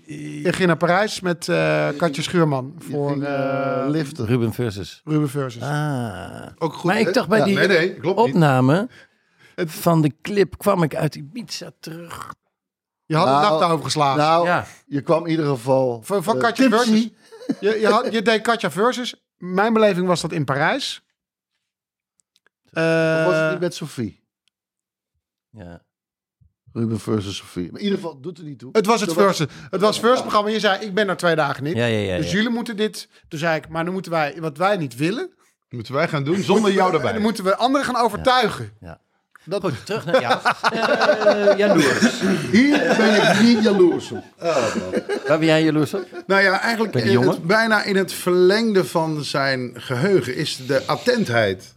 [0.06, 4.26] Ik ging naar Parijs met eh, Katje Schuurman voor ging, eh, eh, liften.
[4.26, 5.02] Ruben versus.
[5.04, 5.62] Ruben Versus.
[5.62, 6.48] Ah.
[6.58, 6.84] Ook goed.
[6.84, 8.34] Maar ik dacht bij Ja, die Nee, nee, klopt niet.
[8.34, 8.90] opname
[9.56, 12.34] van de clip kwam ik uit Ibiza terug.
[13.06, 14.18] Je had een Nou, nacht daarover geslagen.
[14.18, 14.66] Nou, Ja.
[14.86, 16.02] je kwam in ieder geval...
[16.02, 16.78] Van, van Katja tipsy.
[16.78, 17.12] Versus.
[17.60, 19.24] Je, je, had, je deed Katja Versus.
[19.38, 21.04] Mijn beleving was dat in Parijs.
[22.74, 24.24] Of was het niet met Sophie?
[25.50, 25.82] Ja.
[26.74, 27.72] Ruben versus Sophie.
[27.72, 28.70] Maar in ieder geval, doet er niet toe.
[28.72, 29.48] het was het Versus.
[29.70, 30.50] Het was Versus programma.
[30.50, 31.76] Je zei, ik ben er twee dagen niet.
[31.76, 32.32] Ja, ja, ja, Dus ja.
[32.32, 33.10] jullie moeten dit.
[33.28, 35.30] Toen zei ik, maar dan moeten wij, wat wij niet willen.
[35.70, 37.20] Moeten wij gaan doen zonder jou Dan erbij.
[37.20, 38.72] moeten we anderen gaan overtuigen.
[39.44, 40.40] Dat Goed, terug naar jou.
[40.72, 42.22] Eh jaloers.
[42.52, 44.24] Hier ben ik niet jaloers op.
[45.28, 46.08] Waar ben jij jaloers op?
[46.28, 51.76] Nou ja, eigenlijk in het, bijna in het verlengde van zijn geheugen is de attentheid.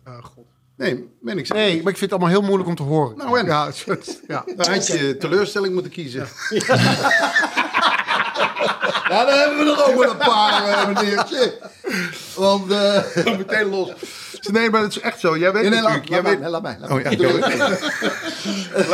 [0.83, 1.63] Nee, ben ik zeker.
[1.63, 3.17] Nee, maar ik vind het allemaal heel moeilijk om te horen.
[3.17, 3.47] Nou, en?
[3.47, 3.71] Ja,
[4.29, 4.45] ja.
[4.57, 6.29] Dan had je teleurstelling moeten kiezen.
[9.09, 11.59] Ja, dan hebben we er ook wel een paar, eh, meneertje.
[12.35, 12.73] Want...
[12.73, 13.03] eh
[13.39, 13.91] Meteen los.
[14.53, 15.39] Nee, maar het is echt zo.
[15.39, 16.11] Jij weet nee, laat, natuurlijk...
[16.11, 16.77] laat jij mij, weet, laat mij.
[16.81, 17.09] laat oh ja,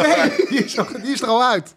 [0.02, 1.74] Nee, die, is er, die is er al uit.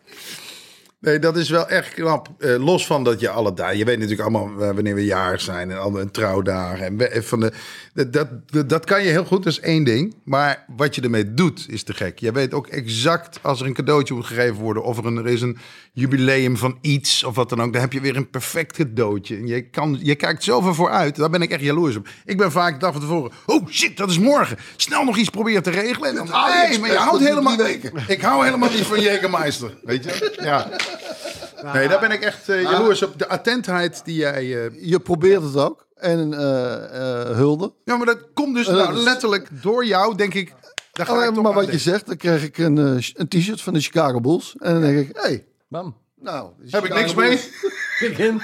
[1.01, 2.27] Nee, dat is wel echt knap.
[2.39, 3.77] Eh, los van dat je alle dagen...
[3.77, 6.85] Je weet natuurlijk allemaal eh, wanneer we jarig zijn en alle trouwdagen.
[6.85, 7.39] En we- van
[7.93, 8.27] de, dat,
[8.69, 10.15] dat, kan je heel goed, dat is één ding.
[10.23, 12.19] Maar wat je ermee doet, is te gek.
[12.19, 14.83] Je weet ook exact als er een cadeautje moet gegeven worden...
[14.83, 15.57] of er, een, er is een
[15.93, 17.71] jubileum van iets of wat dan ook...
[17.73, 19.35] dan heb je weer een perfect cadeautje.
[19.35, 21.15] En je, kan, je kijkt zoveel vooruit.
[21.15, 22.07] Daar ben ik echt jaloers op.
[22.25, 23.31] Ik ben vaak de dag van tevoren...
[23.45, 24.57] Oh shit, dat is morgen.
[24.75, 26.09] Snel nog iets proberen te regelen.
[26.09, 27.59] En dan, nee, maar je houdt helemaal...
[28.07, 29.77] Ik hou helemaal niet van Jägermeister.
[29.83, 30.37] Weet je?
[30.41, 30.69] Ja.
[31.73, 33.19] Nee, daar ben ik echt eh, jaloers op.
[33.19, 34.65] De attentheid die jij...
[34.65, 35.85] eh, Je probeert het ook.
[35.95, 37.73] En eh, eh, hulde.
[37.85, 40.53] Ja, maar dat komt dus nou, letterlijk door jou, denk ik.
[40.91, 43.61] Daar ga Oh, ik maar wat je zegt, dan krijg ik een, eh, een t-shirt
[43.61, 44.55] van de Chicago Bulls.
[44.59, 45.95] En dan denk ik, hé, hey, Bam.
[46.19, 46.49] nou...
[46.69, 47.39] Heb ik niks mee?
[48.09, 48.41] Begin.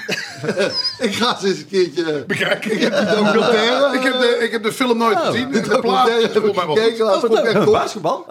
[1.06, 2.24] Ik ga eens eens een keertje...
[2.26, 2.72] Bekijken.
[2.72, 5.50] Ik heb die documentaire, ik, heb de, ik heb de film nooit gezien.
[5.50, 7.20] De De plaat heb ik gekeken.
[7.64, 7.72] Top.
[7.72, 8.26] Basketbal?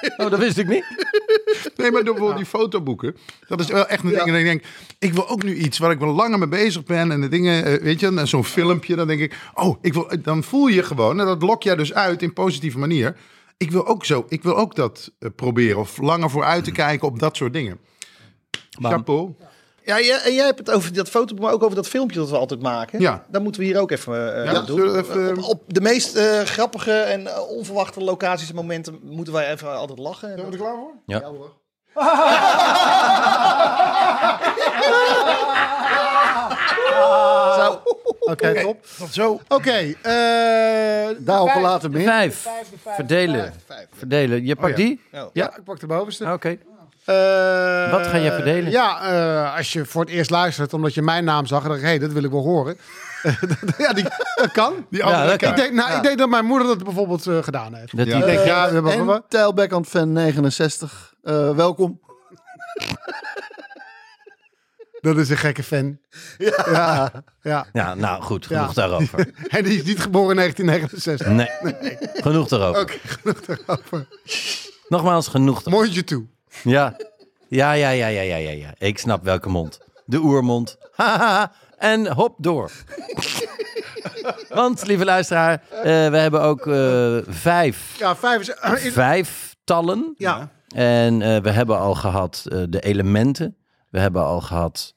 [0.16, 0.30] Oh.
[0.30, 0.84] Dat wist ik niet.
[1.76, 3.16] Nee, maar door bijvoorbeeld die fotoboeken.
[3.48, 4.26] Dat is wel echt een ding.
[4.26, 4.62] En ik denk,
[4.98, 7.10] ik wil ook nu iets waar ik wel langer mee bezig ben.
[7.10, 8.96] En de dingen, eh, weet je, zo'n filmpje.
[8.96, 11.20] Dan denk ik, oh, ik wil, dan voel je gewoon.
[11.20, 13.16] En dat lok jij dus uit in positieve manier.
[13.56, 15.78] Ik wil ook zo, ik wil ook dat eh, proberen.
[15.78, 17.78] Of langer vooruit te kijken op dat soort dingen.
[18.80, 19.34] Chapeau.
[19.86, 22.30] Ja, ja, en jij hebt het over dat foto, maar ook over dat filmpje dat
[22.30, 23.00] we altijd maken.
[23.00, 23.24] Ja.
[23.28, 24.96] Dat moeten we hier ook even eh, Ja, doen.
[24.96, 29.50] even- Op, op de meest eh, grappige en eh, onverwachte locaties en momenten moeten wij
[29.52, 30.28] even altijd lachen.
[30.32, 30.92] En Zijn we er klaar voor?
[31.06, 31.18] Ja.
[31.20, 31.50] Ja hoor.
[37.56, 37.82] Zo,
[38.20, 38.86] Oké, top.
[38.98, 39.40] Tot zo.
[39.48, 39.70] Oké.
[39.70, 39.94] eh,
[41.18, 42.02] daarover vijf- later meer.
[42.04, 42.48] Vijf.
[42.84, 43.52] Verdelen.
[43.96, 44.44] Verdelen.
[44.46, 44.84] Je pakt ja.
[44.84, 45.00] die?
[45.32, 46.32] Ja, ik pak de bovenste.
[46.32, 46.58] Oké.
[47.06, 48.70] Eh, Wat ga jij verdelen?
[48.70, 51.82] Ja, eh, als je voor het eerst luistert omdat je mijn naam zag, dan dacht
[51.82, 52.76] ik, hé, dat wil ik wel horen.
[53.78, 54.86] ja, die, dat kan.
[54.90, 55.50] Die dat kan.
[55.50, 57.96] Ik denk, nou, ik denk dat mijn moeder dat bijvoorbeeld eh, gedaan heeft.
[57.96, 58.16] Dat Ja.
[58.16, 61.14] die we hebben En Tijlbackhand fan 69.
[61.22, 62.00] Eh, welkom.
[65.00, 65.98] dat is een gekke fan.
[66.38, 67.12] Ja.
[67.42, 67.66] ja.
[67.72, 68.72] Ja, nou goed, genoeg Ja.
[68.74, 69.30] daarover.
[69.48, 71.26] En die is niet geboren in 1969.
[71.26, 72.80] Nee, genoeg daarover.
[72.82, 74.06] Oké, genoeg daarover.
[74.88, 75.84] Nogmaals, genoeg daarover.
[75.86, 76.26] Mondje toe.
[76.64, 76.96] Ja.
[77.48, 78.74] Ja, ja, ja, ja, ja, ja, ja.
[78.78, 79.78] Ik snap welke mond.
[80.04, 80.76] De oermond.
[80.94, 81.52] Haha.
[81.78, 82.70] en hop door.
[84.48, 88.92] Want, lieve luisteraar, eh, we hebben ook eh, vijf, Ja, vijf is...
[88.92, 90.14] vijf tallen.
[90.16, 90.48] ja.
[90.74, 93.56] En eh, we hebben al gehad eh, de elementen.
[93.90, 94.94] We hebben al gehad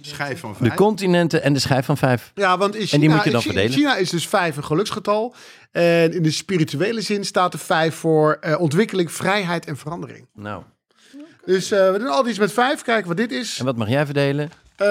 [0.00, 0.74] Schijf van de vijf.
[0.74, 2.32] continenten en de schijf van vijf.
[2.34, 3.78] Ja, want in China, En die moet je dan in Chi- verdelen?
[3.78, 5.34] China is dus vijf een geluksgetal.
[5.70, 10.26] En in de spirituele zin staat de vijf voor eh, ontwikkeling, vrijheid en verandering.
[10.34, 10.62] Nou,
[11.48, 12.82] Dus eh, we doen altijd iets met vijf.
[12.82, 13.58] Kijken wat dit is.
[13.58, 14.50] en wat mag jij verdelen?
[14.76, 14.86] Eh,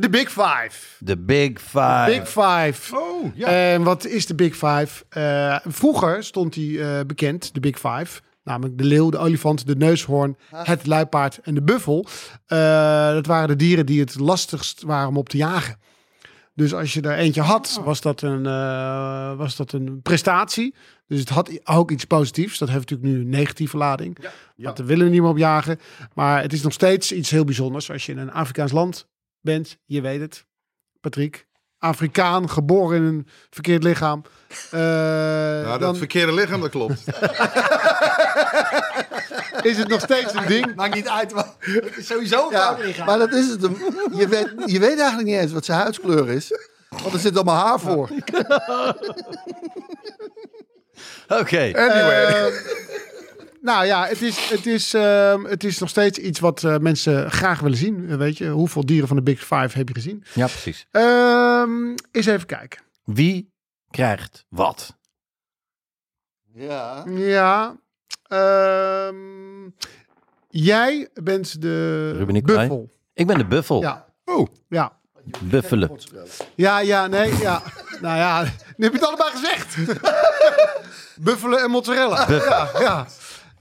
[0.00, 0.70] De Big Five.
[0.98, 2.04] De Big Five.
[2.06, 2.96] Big Five.
[2.96, 3.46] Oh, ja.
[3.46, 5.04] En wat is de Big Five?
[5.08, 8.20] Eh, vroeger stond die eh, bekend, de Big Five.
[8.44, 12.06] Namelijk de leeuw, de olifant, de neushoorn, het luipaard en de buffel.
[12.46, 15.76] Eh, dat waren de dieren die het lastigst waren om op te jagen.
[16.54, 20.74] Dus als je er eentje had, was dat een, eh, was dat een prestatie.
[21.06, 22.58] Dus het had ook iets positiefs.
[22.58, 24.18] Dat heeft natuurlijk nu een negatieve lading.
[24.56, 25.78] Want daar willen we niet meer op jagen.
[26.14, 27.90] Maar het is nog steeds iets heel bijzonders.
[27.90, 29.08] Als je in een Afrikaans land
[29.40, 30.46] bent, je weet het,
[31.00, 31.46] Patrick.
[31.82, 34.22] Afrikaan, geboren in een verkeerd lichaam.
[34.70, 37.02] Eh, Nou, dat dan verkeerde lichaam, dat klopt.
[39.70, 40.74] is het nog steeds een ding.
[40.74, 41.34] Maakt niet uit.
[41.34, 43.06] maar het is Sowieso een Ja, lichaam.
[43.06, 43.60] maar dat is het.
[44.12, 46.58] Je weet, je weet eigenlijk niet eens wat zijn huidskleur is.
[46.88, 48.08] Want er zit allemaal haar voor.
[51.40, 51.70] Oké.
[51.74, 52.24] Anyway.
[52.24, 52.46] Eh,
[53.62, 57.30] nou ja, het is, het, is, ehm, het is nog steeds iets wat eh, mensen
[57.30, 58.16] graag willen zien.
[58.16, 60.24] Weet je, hoeveel dieren van de Big Five heb je gezien?
[60.34, 60.86] Ja, precies.
[60.90, 62.80] Ehm eens even kijken.
[63.04, 63.52] Wie
[63.90, 64.96] krijgt wat?
[66.54, 67.04] Ja.
[67.08, 67.76] Ja.
[68.22, 69.68] ehm,
[70.48, 72.92] jij bent de Ruben buffel.
[73.14, 73.80] Ik ben de buffel.
[73.80, 74.06] Ja.
[74.24, 75.00] Oh, Ja.
[75.40, 75.98] Buffelen.
[76.54, 77.62] Ja, ja, nee, ja.
[78.00, 78.42] Nou ja,
[78.76, 79.76] nu heb je het allebei gezegd.
[81.24, 82.30] Buffelen en mozzarella.
[82.30, 83.06] Ja, ja.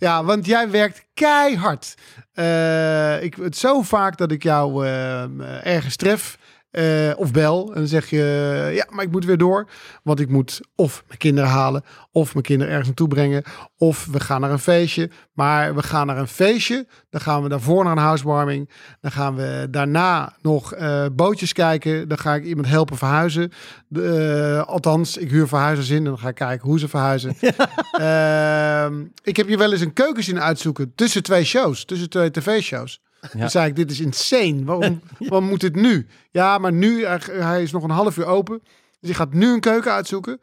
[0.02, 1.96] Ja, want jij werkt keihard.
[2.34, 5.24] Eh, ik, het zo vaak dat ik jou eh,
[5.66, 6.38] ergens tref
[6.72, 7.68] eh, of bel.
[7.68, 9.68] En dan zeg je, ja, maar ik moet weer door.
[10.04, 13.44] Want ik moet of mijn kinderen halen, of mijn kinderen ergens naartoe brengen.
[13.78, 15.10] Of we gaan naar een feestje.
[15.34, 16.88] Maar we gaan naar een feestje.
[17.10, 18.70] Dan gaan we daarvoor naar een housewarming.
[19.02, 22.08] Dan gaan we daarna nog eh, bootjes kijken.
[22.08, 23.52] Dan ga ik iemand helpen verhuizen.
[23.88, 25.98] De, eh, althans, ik huur verhuizers in.
[25.98, 27.36] En dan ga ik kijken hoe ze verhuizen.
[27.92, 31.86] Ehm, ik heb je wel eens een keuken zien uitzoeken tussen twee shows.
[31.86, 33.02] Tussen twee tv-shows.
[33.38, 34.64] Dan zei ik, dit is insane.
[34.64, 36.08] Waarom, waarom moet dit nu?
[36.32, 38.62] Ja, maar nu, hij, hij is nog een half uur open.
[39.00, 40.40] Dus je gaat nu een keuken uitzoeken.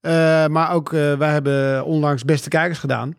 [0.00, 3.16] Eh, maar ook, eh, wij hebben onlangs Beste Kijkers gedaan.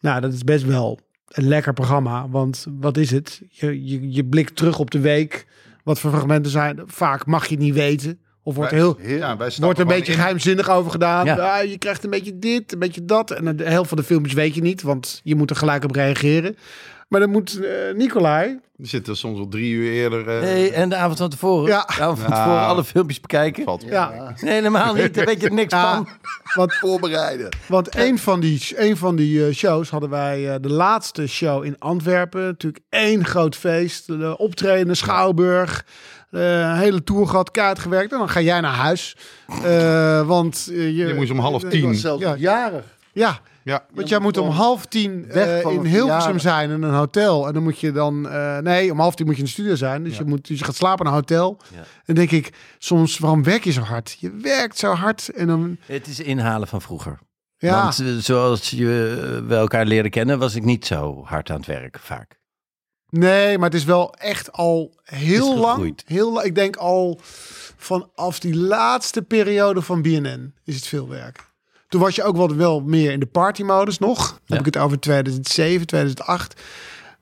[0.00, 2.28] Nou, dat is best wel een lekker programma.
[2.28, 3.42] Want wat is het?
[3.48, 5.46] Je, je, je blikt terug op de week.
[5.84, 6.82] Wat voor fragmenten zijn.
[6.86, 8.20] Vaak mag je het niet weten.
[8.44, 10.18] Of wordt er heel, ja, wij wordt er een beetje in.
[10.18, 11.24] geheimzinnig over gedaan.
[11.24, 11.36] Ja.
[11.36, 11.60] Ja.
[11.60, 13.30] je krijgt een beetje dit, een beetje dat.
[13.30, 15.90] En de helft van de filmpjes weet je niet, want je moet er gelijk op
[15.90, 16.56] reageren.
[17.12, 18.58] Maar dan moet eh Nicolai...
[18.76, 20.28] Die zitten soms al drie uur eerder.
[20.28, 21.66] eh, Nee, en de avond van tevoren.
[21.68, 21.84] Ja.
[21.96, 23.64] De avond van tevoren alle filmpjes bekijken.
[23.64, 23.84] valt.
[23.88, 25.14] Ja, Nee, helemaal niet.
[25.14, 26.08] Daar weet je niks ja van.
[26.54, 27.48] want, Voorbereiden.
[27.68, 30.48] want een van die, een van die eh, shows hadden wij...
[30.54, 32.42] eh, de laatste show in Antwerpen.
[32.42, 34.06] Natuurlijk één groot feest.
[34.06, 35.84] De optreden, Schouwburg.
[36.30, 38.12] eh, een hele tour gehad, kaart gewerkt.
[38.12, 39.16] En dan ga jij naar huis.
[39.64, 41.94] Eh, want je, Je moest om half tien.
[41.94, 42.34] zelfs Ja.
[42.38, 42.84] jarig.
[43.12, 46.82] Ja, Ja, Want jij moet om half tien weg eh, van in Hilversum zijn in
[46.82, 47.46] een hotel.
[47.46, 48.28] En dan moet je dan...
[48.28, 50.04] eh, nee, om half tien moet je in de studio zijn.
[50.04, 51.58] Dus, je, moet, dus je gaat slapen in een hotel.
[51.72, 51.78] Ja.
[51.78, 54.16] En dan denk ik soms, waarom werk je zo hard?
[54.18, 55.76] Je werkt zo hard en dan...
[55.86, 57.18] Het is inhalen van vroeger.
[57.56, 58.86] Ja, Want eh, zoals je,
[59.48, 62.38] we elkaar leren kennen, was ik niet zo hard aan het werk vaak.
[63.10, 66.00] nee, maar het is wel echt al heel Is lang.
[66.06, 67.20] Heel, lang- ik denk al
[67.76, 71.50] vanaf die laatste periode van BNN is het veel werk.
[71.92, 74.18] Toen was je ook wel, wel meer in de partymodus nog.
[74.28, 74.56] Dan Ja.
[74.56, 76.60] heb ik het over 2007, 2008.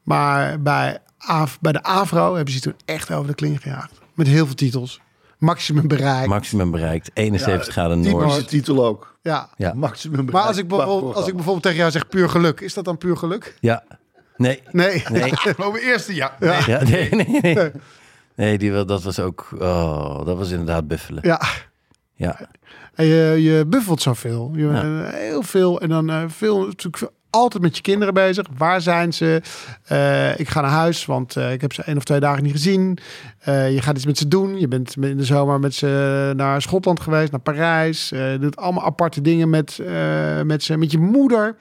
[0.03, 3.93] Maar bij, Af, bij de AVRO hebben ze toen echt over de kling gejaagd.
[4.15, 5.01] Met heel veel titels.
[5.39, 6.27] Maximum bereik.
[6.29, 8.49] Maximum bereikt, 71 graden Noord.
[8.49, 9.17] titel ook.
[9.23, 9.49] ja.
[9.57, 9.73] Ja.
[9.75, 10.87] Maximum Maar als ik, bereik.
[10.87, 13.57] bijvoorbeeld, als ik bijvoorbeeld tegen jou zeg puur geluk, is dat dan puur geluk?
[13.61, 13.83] Ja,
[14.37, 14.63] Nee.
[14.71, 15.03] Nee.
[15.13, 15.33] Nee.
[15.65, 16.37] Over eerste, ja.
[16.41, 17.71] Ja, nee, nee, nee.
[18.35, 19.49] Nee, die, wa- dat was ook...
[19.59, 21.23] Oh, dat was inderdaad buffelen.
[21.27, 21.41] Ja.
[22.15, 22.41] Ja.
[22.95, 24.51] En je, je buffelt zoveel.
[24.55, 25.11] Je, Ja.
[25.11, 25.81] heel veel.
[25.81, 28.47] En dan eh, veel, natuurlijk altijd met je kinderen bezig.
[28.57, 29.43] Waar zijn ze?
[29.85, 32.53] Eh, ik ga naar huis, want eh, ik heb ze één of twee dagen niet
[32.53, 32.99] gezien.
[33.45, 34.59] Je gaat iets met ze doen.
[34.59, 38.09] Je bent in de zomer met ze naar Schotland geweest, naar Parijs.
[38.09, 39.79] Je doet allemaal aparte dingen met,
[40.45, 41.57] met, ze, met je moeder.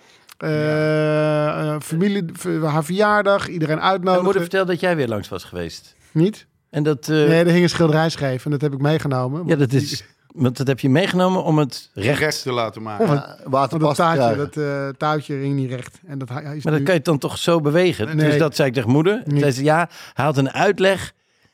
[1.81, 2.25] Familie,
[2.63, 4.23] haar verjaardag, iedereen Mijn uitnodigen.
[4.23, 5.95] moeder vertelde dat jij weer langs was geweest.
[6.11, 6.45] Niet?
[6.69, 7.07] En dat...
[7.07, 9.47] Nee, er hing een schilderij schreef en dat heb ik meegenomen.
[9.47, 10.03] ja, dat is...
[10.35, 12.19] Want dat heb je meegenomen om het recht...
[12.19, 13.07] Recht te laten maken.
[13.43, 15.99] Water Want dat taartje, dat eh, touwtje hing niet recht.
[16.07, 18.15] En dat hij is Maar dat nu- kan je dan toch zo bewegen?
[18.15, 18.29] Nee.
[18.29, 19.21] Dus dat zei ik tegen moeder.
[19.25, 19.39] Nee.
[19.39, 21.13] Zei ze, ja, hij had een uitleg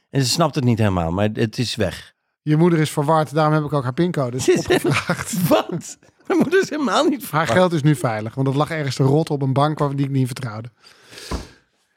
[0.09, 2.13] en ze snapt het niet helemaal, maar het is weg.
[2.41, 5.47] Je moeder is verward, daarom heb ik ook haar pincode opgevraagd.
[5.47, 5.97] Wat?
[6.27, 9.03] Mijn moeder is helemaal niet Haar geld is nu veilig, want het lag ergens te
[9.03, 10.69] rot op een bank waar die ik niet vertrouwde.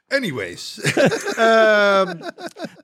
[0.08, 0.78] Anyways.
[1.36, 2.14] Ehm,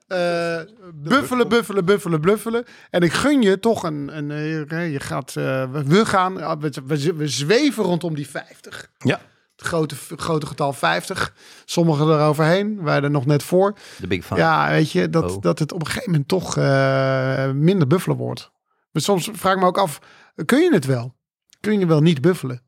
[0.07, 0.59] eh,
[0.93, 2.65] buffelen, buffelen, buffelen, buffelen.
[2.89, 4.17] En ik gun je toch een...
[4.17, 8.91] een eh, je gaat, eh, we- gaan, we, we, we zweven rondom die 50.
[8.97, 9.19] Ja,
[9.55, 11.33] Het grote, grote getal 50.
[11.65, 13.77] Sommigen eroverheen, wij er nog net voor.
[13.99, 14.35] de big five.
[14.39, 15.41] Ja, weet je, dat, Oh.
[15.41, 18.51] dat het op een gegeven moment toch eh, minder buffelen wordt.
[18.91, 19.99] Maar soms vraag ik me ook af,
[20.45, 21.15] kun je het wel?
[21.59, 22.61] Kun je wel niet buffelen?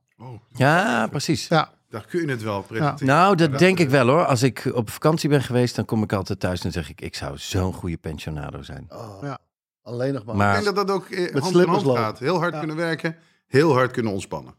[0.49, 1.47] Ja, precies.
[1.47, 3.07] Ja, Daar kun je het wel presenteren.
[3.07, 4.25] Nou, dat denk ik wel hoor.
[4.25, 7.15] Als ik op vakantie ben geweest, dan kom ik altijd thuis en zeg ik, ik
[7.15, 8.85] zou zo'n goede pensionado zijn.
[8.89, 9.37] Oh, Ja.
[9.81, 10.47] Alleen nog maar.
[10.57, 12.01] Ik denk dat dat ook eh, hand in hand lopen.
[12.01, 12.19] gaat.
[12.19, 12.59] Heel hard Ja.
[12.59, 13.15] kunnen werken,
[13.47, 14.53] heel hard kunnen ontspannen.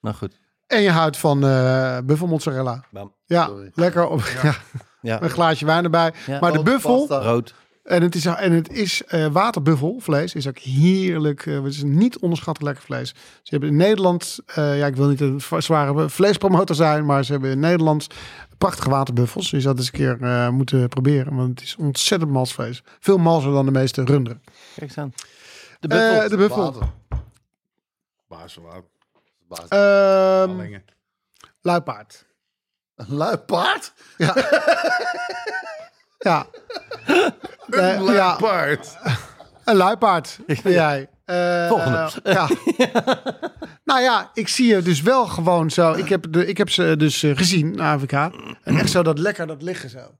[0.00, 0.38] nou goed.
[0.66, 2.84] en je houdt van eh buffelmozzarella.
[2.90, 3.14] Bam.
[3.24, 3.70] Ja, Sorry.
[3.74, 4.54] lekker op ja.
[5.02, 6.12] Ja, een glaasje wijn erbij.
[6.26, 6.40] Ja.
[6.40, 7.24] Maar de buffel, pasta.
[7.24, 7.54] rood.
[7.82, 11.46] En het is, en het is eh waterbuffelvlees, is ook heerlijk.
[11.46, 13.08] eh, het is een niet onderschatten lekker vlees.
[13.42, 17.32] Ze hebben in Nederland, eh, ja, ik wil niet een zware vleespromotor zijn, maar ze
[17.32, 18.06] hebben in Nederland
[18.58, 19.50] prachtige waterbuffels.
[19.50, 22.82] Dus dat eens een keer eh, moeten proberen, want het is ontzettend mals vlees.
[23.00, 24.42] Veel malser dan de meeste runderen.
[24.74, 25.12] Kijk eens aan.
[25.80, 26.28] De Eh, buffel.
[26.28, 26.72] de buffel.
[26.72, 26.88] Water.
[29.48, 29.68] Baas.
[29.68, 30.78] Ehm
[31.60, 32.26] luipaard.
[32.94, 33.92] Een luipaard?
[34.16, 34.34] Ja.
[36.20, 36.46] ja.
[37.70, 38.96] Een ja, paard.
[39.64, 41.08] een luipaard ben jij.
[41.24, 42.10] Eh, Volgende.
[42.22, 42.48] ja.
[43.84, 45.92] nou ja, ik zie je dus wel gewoon zo.
[45.92, 48.12] Ik heb, de, ik heb ze dus eh, gezien, AVK.
[48.12, 50.18] En echt zo dat lekker dat liggen zo.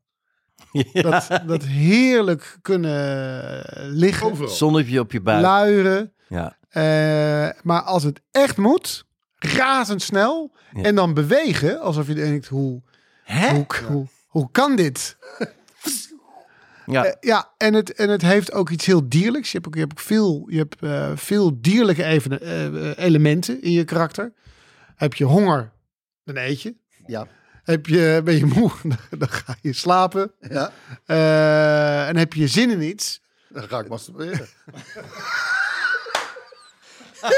[0.72, 1.02] Ja.
[1.02, 3.62] Dat, dat heerlijk kunnen
[3.96, 4.48] liggen, Overal.
[4.50, 5.42] Zonnetje op je buik.
[5.42, 6.12] luieren.
[6.28, 6.56] Ja.
[6.68, 9.04] Eh, maar als het echt moet,
[9.38, 10.52] razendsnel.
[10.74, 10.82] Ja.
[10.82, 12.82] En dan bewegen, alsof je denkt, hoe,
[13.24, 13.54] Hè?
[13.54, 15.16] hoe, hoe, hoe kan dit?
[16.86, 17.04] Ja.
[17.04, 19.52] Eh, ja, en het, en het heeft ook iets heel dierlijks.
[19.52, 23.62] Je hebt ook, je hebt ook veel, je hebt, eh, veel dierlijke even, eh, elementen
[23.62, 24.32] in je karakter.
[24.96, 25.72] Heb je honger,
[26.24, 26.74] dan eet je.
[27.06, 27.26] Ja.
[27.62, 28.70] Heb je, ben je moe,
[29.18, 30.32] dan, ga je slapen.
[30.40, 30.72] Ja.
[32.06, 34.48] En heb je zin in iets, Dan ga ik masturberen.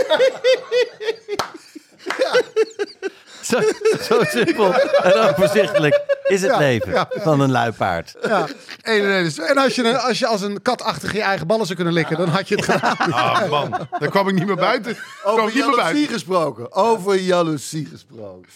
[3.51, 3.61] Zo,
[4.03, 7.09] zo simpel en overzichtelijk is het Ja, leven ja.
[7.11, 8.15] van een luipaard.
[8.23, 8.47] Ja.
[8.83, 11.95] En, en als, je, als je als een kat achter je eigen ballen zou kunnen
[11.95, 13.13] likken, dan had je het gedaan.
[13.13, 14.95] Ah man, daar kwam ik niet meer buiten.
[15.23, 16.13] kwam Over niet meer jaloezie buiten.
[16.13, 16.73] gesproken.
[16.73, 18.49] Over jaloezie gesproken.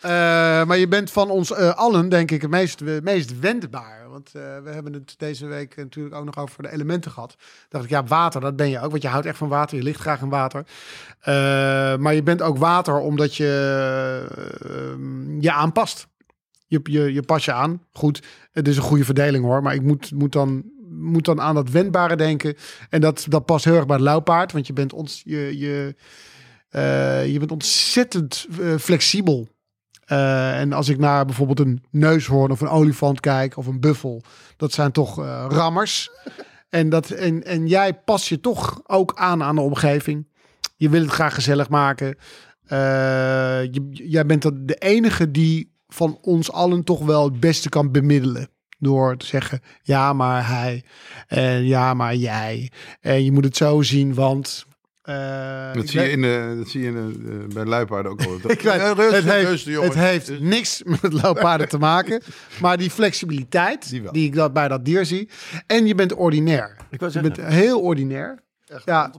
[0.00, 0.10] Eh,
[0.64, 3.97] maar je bent van ons eh, allen, denk ik, het meest, het meest wendbaar.
[4.18, 7.36] Want eh, we hebben het deze week natuurlijk ook nog over de elementen gehad.
[7.68, 8.90] dacht ik, ja, water, dat ben je ook.
[8.90, 10.66] Want je houdt echt van water, je ligt graag in water.
[11.20, 11.34] Eh,
[11.96, 13.46] maar je bent ook water omdat je
[14.62, 16.06] eh, je aanpast.
[16.66, 17.82] Je, je, je pas je aan.
[17.92, 19.62] Goed, het is een goede verdeling hoor.
[19.62, 22.54] Maar ik moet, moet, dan, moet dan aan dat wendbare denken.
[22.90, 24.52] En dat, dat past heel erg bij het luipaard.
[24.52, 25.94] Want je bent, je, je,
[27.32, 28.46] je bent ontzettend
[28.78, 29.48] flexibel.
[30.08, 34.22] Eh, en als ik naar bijvoorbeeld een neushoorn of een olifant kijk of een buffel,
[34.56, 36.10] dat zijn toch eh, rammers.
[36.68, 40.26] En, dat, en, en jij pas je toch ook aan aan de omgeving.
[40.76, 42.16] Je wil het graag gezellig maken.
[42.64, 47.92] Eh, je, jij bent de enige die van ons allen toch wel het beste kan
[47.92, 48.48] bemiddelen.
[48.78, 50.84] Door te zeggen, ja, maar hij.
[51.26, 52.70] En ja, maar jij.
[53.00, 54.66] En je moet het zo zien, want...
[55.08, 58.12] eh, Dat zie, je weet- in de, dat zie je in de, eh, bij luipaarden
[58.12, 58.34] ook al.
[58.50, 62.22] ik weet, rustig, het, heeft, rustig, het heeft niks met looppaarden te maken.
[62.60, 65.28] Maar die flexibiliteit Die ik dat bij dat dier zie.
[65.66, 66.76] En je bent ordinair.
[66.90, 68.42] Ik Je bent heel ordinair.
[68.66, 69.12] Echt Ja.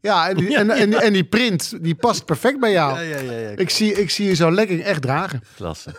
[0.00, 2.94] Ja, en die, en, en, en die print, die past perfect bij jou.
[3.00, 3.48] ja, ja, ja, ja.
[3.48, 5.40] Ik, zie, ik zie je zo'n legging echt dragen.
[5.56, 5.90] Klasse.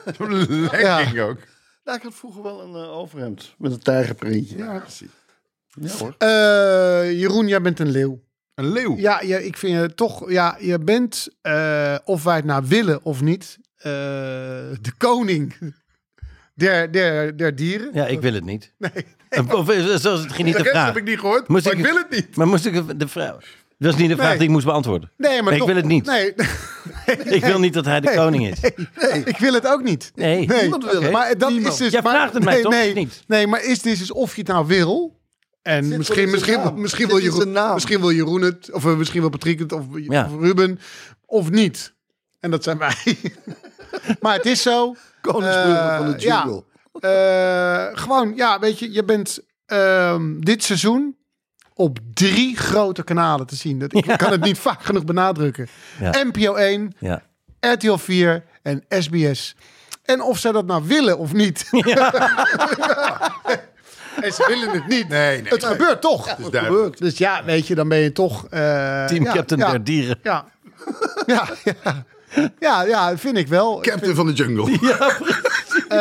[0.72, 1.38] Lekking ook.
[1.84, 4.58] Nou, ik had vroeger wel een eh, overhemd met een tijgerprintje.
[4.58, 5.08] Ja, precies.
[5.82, 6.16] Ja hoor.
[6.18, 8.24] Eh, Jeroen, jij bent een leeuw.
[8.56, 8.98] Een leeuw.
[8.98, 10.30] Ja, ja ik vind je toch...
[10.32, 13.58] Ja, je bent, eh, of wij het nou willen of niet...
[13.78, 13.92] eh,
[14.82, 15.56] de koning
[16.54, 17.90] der, der, der dieren.
[17.94, 18.74] Ja, ik wil het niet.
[18.78, 18.92] Nee,
[19.54, 20.86] Of eh, zoals het ging niet De de rest vraag.
[20.86, 22.36] heb ik niet gehoord, Moest maar ik- ik wil het niet.
[22.36, 23.36] Maar moest ik de vraag...
[23.78, 24.38] Dat is niet de vraag Nee.
[24.38, 25.12] die ik moest beantwoorden.
[25.18, 26.06] nee maar ik toch- wil het niet.
[26.06, 26.34] Nee,
[27.38, 28.60] Ik wil niet dat hij de koning is.
[29.26, 30.12] ik wil het ook niet.
[30.16, 31.12] Nee, Nee, niemand wil het.
[31.12, 31.74] maar dat Niemand.
[31.74, 31.92] is dus.
[31.92, 32.72] Jij maar- vraagt het mij nee, toch?
[32.72, 33.24] Nee, Niet?
[33.28, 35.20] nee, maar is dit dus of je het nou wil?
[35.66, 36.82] En Zit misschien, misschien, naam.
[36.82, 37.74] misschien, Zit wil Jeroen, naam.
[37.74, 40.26] misschien wil Jeroen het, of eh, misschien wil Patrick het, of, Ja.
[40.26, 40.80] of Ruben,
[41.26, 41.94] of niet.
[42.40, 42.96] En dat zijn wij.
[44.22, 44.96] maar het is zo.
[45.22, 46.44] Koningsbrugge Eh, van de ja.
[46.44, 46.64] jungle.
[47.00, 51.16] Eh, gewoon, ja, weet je, je bent ehm, dit seizoen
[51.74, 53.80] op drie grote kanalen te zien.
[53.80, 55.68] Dat, ik kan het niet vaak genoeg benadrukken.
[56.00, 56.24] Ja.
[56.24, 57.22] NPO 1, Ja.
[57.60, 59.56] RTL 4 en SBS.
[60.04, 61.70] En of zij dat nou willen of niet.
[64.22, 65.10] en ze willen het niet.
[65.10, 65.52] Nee, nee.
[65.52, 66.30] het gebeurt toch.
[66.38, 66.98] is duidelijk.
[66.98, 68.46] Dus ja, weet je, dan ben je toch...
[68.50, 70.20] eh, Team ja, Captain ja, der Dieren.
[70.24, 70.46] Ja.
[71.26, 72.04] Ja, ja.
[72.60, 73.80] Ja, ja, vind ik wel.
[73.82, 74.78] Captain van de jungle.
[75.90, 75.98] Eh,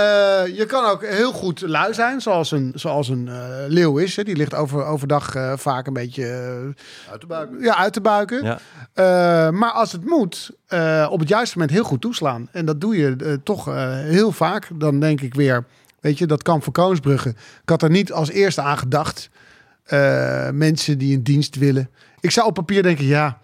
[0.56, 3.34] je kan ook heel goed lui zijn, zoals een, zoals een eh,
[3.68, 4.16] leeuw is.
[4.16, 4.22] Hè.
[4.22, 6.24] Die ligt over, overdag eh, vaak een beetje
[7.10, 7.48] Uit de buik.
[7.60, 8.42] ja, uit te buiken.
[8.44, 8.58] Ja.
[8.92, 12.48] Eh, maar als het moet, eh, op het juiste moment heel goed toeslaan.
[12.52, 14.68] En dat doe je toch eh, heel vaak.
[14.74, 15.64] Dan denk ik weer,
[16.04, 17.28] weet je, dat kamp van Koonsbrugge.
[17.62, 19.30] Ik had er niet als eerste aan gedacht.
[19.84, 21.90] Eh, mensen die een dienst willen.
[22.20, 23.38] Ik zou op papier denken, ja...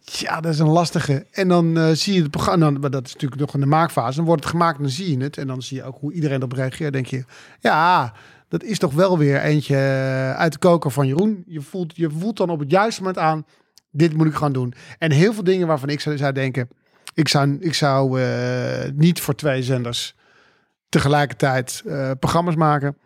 [0.00, 1.26] Ja, dat is een lastige.
[1.30, 3.66] En dan eh, zie je het programma, dan, maar dat is natuurlijk nog in de
[3.66, 4.16] maakfase.
[4.16, 5.36] Dan wordt het gemaakt dan zie je het.
[5.36, 6.92] En dan zie je ook hoe iedereen erop reageert.
[6.92, 7.24] denk je,
[7.60, 8.12] ja,
[8.48, 11.44] dat is toch wel weer eentje eh, uit de koker van Jeroen.
[11.46, 13.46] Je voelt, je voelt dan op het juiste moment aan,
[13.90, 14.74] dit moet ik gaan doen.
[14.98, 16.68] En heel veel dingen waarvan ik zou, denken,
[17.14, 18.20] ik zou, ik zou
[18.94, 20.14] niet voor twee zenders
[20.90, 22.96] tegelijkertijd eh, programma's maken.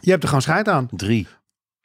[0.00, 0.88] Je hebt er gewoon scheid aan.
[0.90, 1.26] Drie.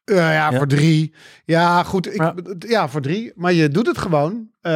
[0.05, 0.51] Eh, ja, Ja.
[0.57, 1.13] voor drie.
[1.45, 2.07] Ja, goed.
[2.07, 2.33] Ik, Ja.
[2.59, 2.87] ja.
[2.89, 3.31] voor drie.
[3.35, 4.49] Maar je doet het gewoon.
[4.61, 4.71] eh,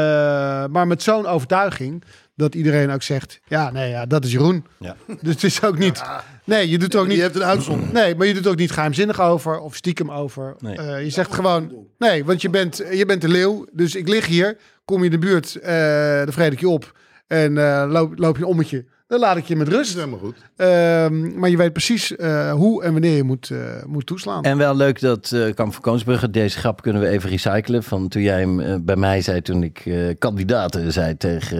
[0.65, 2.03] maar met zo'n overtuiging
[2.35, 4.65] dat iedereen ook zegt: ja, nee, ja, dat is Jeroen.
[4.79, 4.95] Ja.
[5.21, 6.01] Dus het is ook niet.
[6.43, 7.13] Nee, je doet er ook niet.
[7.15, 7.93] Die heeft een uitzondering.
[7.99, 10.55] Nee, maar je doet er ook niet geheimzinnig over of stiekem over.
[10.59, 10.77] Nee.
[10.77, 13.65] Eh, je zegt gewoon: nee, want je bent, je bent de leeuw.
[13.71, 14.57] Dus ik lig hier.
[14.85, 16.97] Kom je in de buurt, eh dan vreet ik je op.
[17.27, 18.85] En eh, loop, loop je een ommetje.
[19.11, 19.95] Dan laat ik je met Dat is rust.
[19.95, 20.35] helemaal goed.
[20.55, 24.43] Ehm, maar je weet precies eh, hoe en wanneer je moet, eh, moet toeslaan.
[24.43, 27.83] En wel leuk dat eh Kamp van Koonsbrugge, deze grap kunnen we even recyclen.
[27.83, 31.57] Van toen jij hem bij mij zei, toen ik eh, kandidaten zei tegen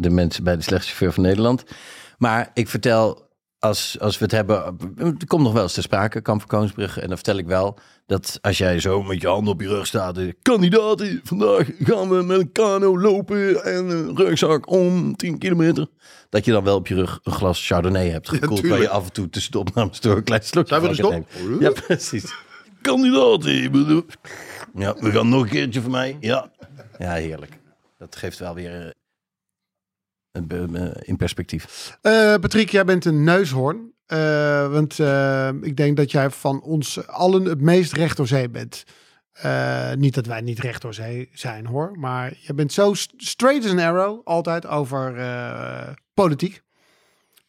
[0.00, 1.64] de mensen bij de slechtste chauffeur van Nederland.
[2.18, 3.28] Maar ik vertel,
[3.62, 7.00] als, als we het hebben, het komt nog wel eens te sprake, Kamp van Koonsbrugge.
[7.00, 9.86] En dan vertel ik wel dat als jij zo met je handen op je rug
[9.86, 10.18] staat.
[10.18, 15.86] eh, Kandidaten, vandaag gaan we met een kano lopen en een rugzak om 10 kilometer.
[16.28, 18.66] Dat je dan wel op je rug een glas Chardonnay hebt gekoeld.
[18.68, 21.60] waar je af en toe tussen de opnames door een klein slokje Zijn we nemen.
[21.60, 22.34] Ja, precies.
[22.80, 23.72] Kandidaten.
[23.72, 24.04] bedoel.
[24.74, 26.16] Ja, we gaan nog een keertje voor mij.
[26.20, 26.50] Ja.
[26.98, 27.58] Ja, heerlijk.
[27.98, 28.92] Dat geeft wel weer eh, een be- eh,
[31.02, 31.96] in perspectief.
[32.02, 33.90] Eh Patrick, jij bent een neushoorn.
[34.06, 38.50] Eh, want eh, ik denk dat jij van ons allen het meest recht door zee
[38.50, 38.84] bent.
[39.32, 41.98] Eh, niet dat wij niet recht door zee zijn hoor.
[41.98, 44.20] Maar je bent zo st- straight as an arrow.
[44.24, 46.62] Altijd over eh, politiek.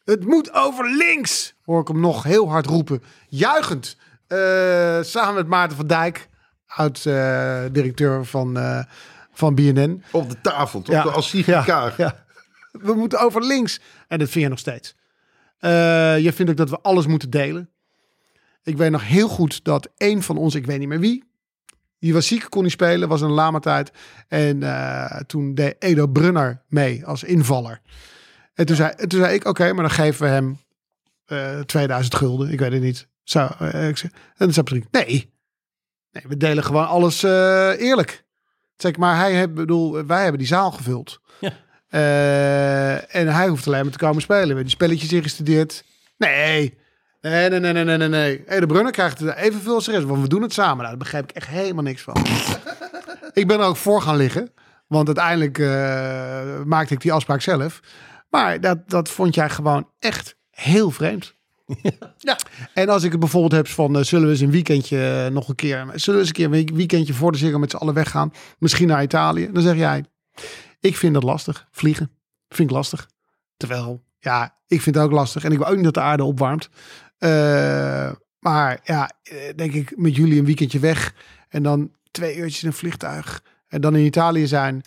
[0.04, 1.54] Het moet over links.
[1.64, 3.02] Hoor ik hem nog heel hard roepen.
[3.28, 3.96] Juichend.
[4.26, 6.28] Eh, samen met Maarten van Dijk.
[6.66, 8.84] Oud-directeur van, eh,
[9.32, 10.02] van BNN.
[10.10, 11.14] Op de tafel, toch?
[11.14, 11.96] Als Sigrid ja, Kaag.
[11.96, 12.23] ja.
[12.80, 13.80] We moeten over links.
[14.08, 14.94] En dat vind je nog steeds.
[15.58, 17.70] Eh je vindt ook dat we alles moeten delen.
[18.62, 21.24] Ik weet nog heel goed dat een van ons, ik weet niet meer wie,
[22.04, 23.92] die was ziek, kon niet spelen, was een lama tijd.
[24.28, 27.80] En eh, toen deed Edo Brunner mee als invaller.
[28.54, 30.58] En toen zei, en toen zei ik, oké, maar dan geven we hem
[31.24, 32.52] eh 2000 gulden.
[32.52, 33.00] Ik weet het niet.
[33.00, 33.94] Ik zei, en
[34.36, 35.32] dan zei nee.
[36.10, 38.24] Nee, we delen gewoon alles eerlijk.
[38.76, 41.20] Zeg maar hij heeft, bedoel, wij hebben die zaal gevuld.
[41.40, 41.52] Ja.
[41.94, 44.40] Eh, en hij hoeft alleen maar te komen spelen.
[44.40, 45.84] We hebben die spelletjes ingestudeerd.
[46.16, 46.78] Nee.
[47.20, 48.42] Nee, nee, nee, nee, nee, nee.
[48.46, 50.76] Hey, de Brunner krijgt er evenveel als de rest, want we doen het samen.
[50.76, 52.16] Nou, daar begrijp ik echt helemaal niks van.
[53.32, 54.52] ik ben er ook voor gaan liggen.
[54.86, 57.80] Want uiteindelijk eh, maakte ik die afspraak zelf.
[58.30, 61.34] Maar dat, dat vond jij gewoon echt heel vreemd.
[62.18, 62.38] Ja.
[62.74, 65.54] En als ik het bijvoorbeeld heb van, eh, zullen we eens een weekendje nog een
[65.54, 67.94] keer, zullen we eens een keer een week- weekendje voor de Ziggo met z'n allen
[67.94, 70.04] weggaan, misschien naar Italië, dan zeg jij,
[70.84, 72.10] ik vind dat lastig, vliegen,
[72.48, 73.08] vind ik lastig.
[73.56, 76.24] Terwijl, ja, ik vind het ook lastig en ik wil ook niet dat de aarde
[76.24, 76.68] opwarmt.
[77.18, 81.14] Eh, maar ja, eh, denk ik met jullie een weekendje weg
[81.48, 84.82] en dan twee uurtjes in een vliegtuig en dan in Italië zijn,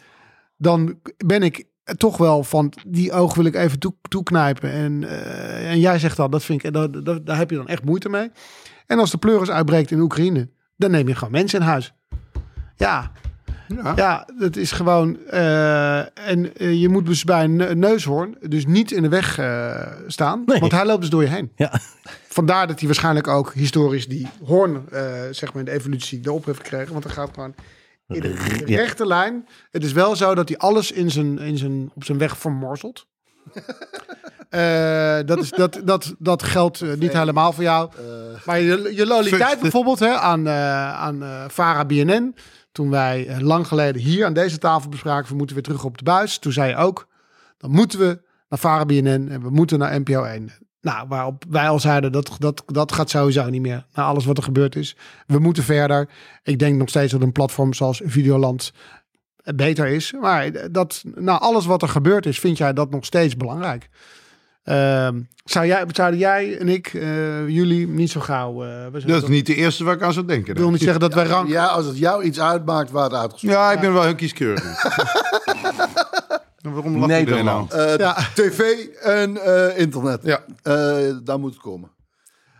[0.57, 1.65] dan ben ik
[1.97, 4.71] toch wel van die oog wil ik even toe, toeknijpen.
[4.71, 7.67] En, eh, en jij zegt dan, dat vind ik, daar, daar, daar heb je dan
[7.67, 8.31] echt moeite mee.
[8.85, 11.93] En als de pleuris uitbreekt in Oekraïne, dan neem je gewoon mensen in huis.
[12.75, 13.11] Ja,
[13.68, 13.93] Ja.
[13.95, 15.18] Ja, dat is gewoon.
[15.26, 15.97] eh,
[16.30, 19.82] en eh, je moet dus bij een ne- neushoorn dus niet in de weg eh,
[20.07, 20.43] staan.
[20.45, 20.59] Nee.
[20.59, 21.51] Want hij loopt dus door je heen.
[21.55, 21.72] Ja.
[22.38, 26.45] Vandaar dat hij waarschijnlijk ook historisch die hoorn, eh, zeg maar in de evolutie, erop
[26.45, 26.91] heeft gekregen.
[26.91, 27.55] Want hij gaat gewoon
[28.07, 28.78] in de Ja.
[28.78, 29.47] rechte lijn.
[29.72, 33.05] Het is wel zo dat hij alles in zijn, in zijn, op zijn weg vermorzelt.
[34.49, 37.89] Eh, dat, is, dat, dat, dat geldt niet helemaal voor jou.
[38.45, 42.36] Maar je, je loyaliteit bijvoorbeeld hè, aan, eh aan eh Vara BNN.
[42.78, 45.97] Toen wij eh, lang geleden hier aan deze tafel bespraken, we moeten weer terug op
[45.97, 46.38] de buis.
[46.38, 47.07] Toen zei je ook,
[47.57, 50.51] dan moeten we naar Vara BNN en we moeten naar NPO 1.
[50.82, 53.86] Nou, waarop wij al zeiden, dat, dat, dat gaat sowieso niet meer.
[53.93, 54.95] Na alles wat er gebeurd is.
[55.28, 56.09] We moeten verder.
[56.43, 58.73] Ik denk nog steeds dat een platform zoals Videoland
[59.38, 60.13] eh, beter is.
[60.21, 63.89] Maar dat, na alles wat er gebeurd is, vind jij dat nog steeds belangrijk?
[64.68, 68.63] Ehm, zou jij, zouden jij en ik, eh, jullie, niet zo gauw...
[68.63, 70.53] eh, Dat is toch- niet de eerste waar ik aan zou denken.
[70.53, 71.47] ik wil niet zeggen dat wij rank...
[71.49, 74.63] Ja, als het jou iets uitmaakt, waar het uitgezonden Ja, ik ben wel heel kieskeurig.
[76.61, 77.07] Waarom lacht nou?
[77.07, 77.74] Nederland.
[77.74, 78.18] Eh, Ja.
[78.36, 78.59] TV
[79.01, 80.20] en eh, internet.
[80.24, 80.43] Ja.
[80.63, 81.91] Eh, daar moet het komen.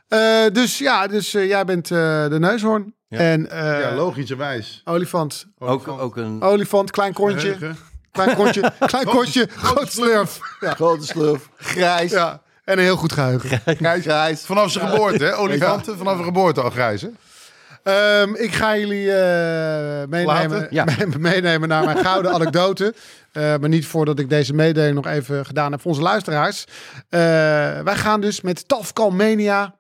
[0.08, 2.94] Eh, dus ja, dus jij bent eh, de neushoorn.
[3.08, 3.18] Ja.
[3.20, 4.82] En eh, Ja, logischerwijs.
[4.86, 5.46] olifant.
[5.58, 6.42] Ook, ook een...
[6.42, 7.40] Olifant, klein kontje.
[7.54, 7.78] Geheugen.
[8.24, 10.40] Klein kontje, klein kontje, groot slurf.
[10.60, 10.74] Ja.
[10.74, 12.42] Grote slurf, grijs, ja.
[12.64, 13.62] En een heel goed geheugen.
[13.66, 14.42] grijs, grijs.
[14.42, 15.38] Vanaf zijn geboorte, hè?
[15.38, 17.10] Olifanten, vanaf zijn geboorte al grijs, hè?
[17.84, 20.68] Ehm, ik ga jullie eh, meenemen?
[20.70, 20.86] Ja.
[21.20, 22.94] meenemen naar mijn gouden anekdote.
[23.32, 26.66] Eh, maar niet voordat ik deze mededeling nog even gedaan heb voor onze luisteraars.
[27.10, 27.20] Eh,
[27.80, 29.80] wij gaan dus met Tafkal Mania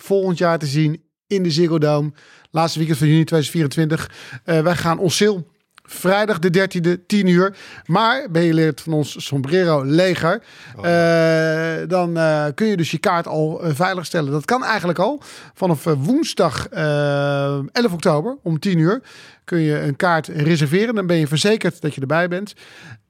[0.00, 2.12] volgend jaar te zien in de Ziggo Dome.
[2.50, 4.10] Laatste weekend van juni 2024.
[4.44, 5.50] Eh, wij gaan Osseel.
[5.82, 7.56] Vrijdag de 13e, 10 uur.
[7.86, 10.42] Maar ben je lid van ons Sombrero leger,
[10.82, 14.32] eh, dan eh, kun je dus je kaart al eh, veilig stellen.
[14.32, 15.22] Dat kan eigenlijk al.
[15.54, 19.02] Vanaf eh, woensdag eh, 11 oktober om 10 uur
[19.44, 20.94] kun je een kaart reserveren.
[20.94, 22.54] Dan ben je verzekerd dat je erbij bent.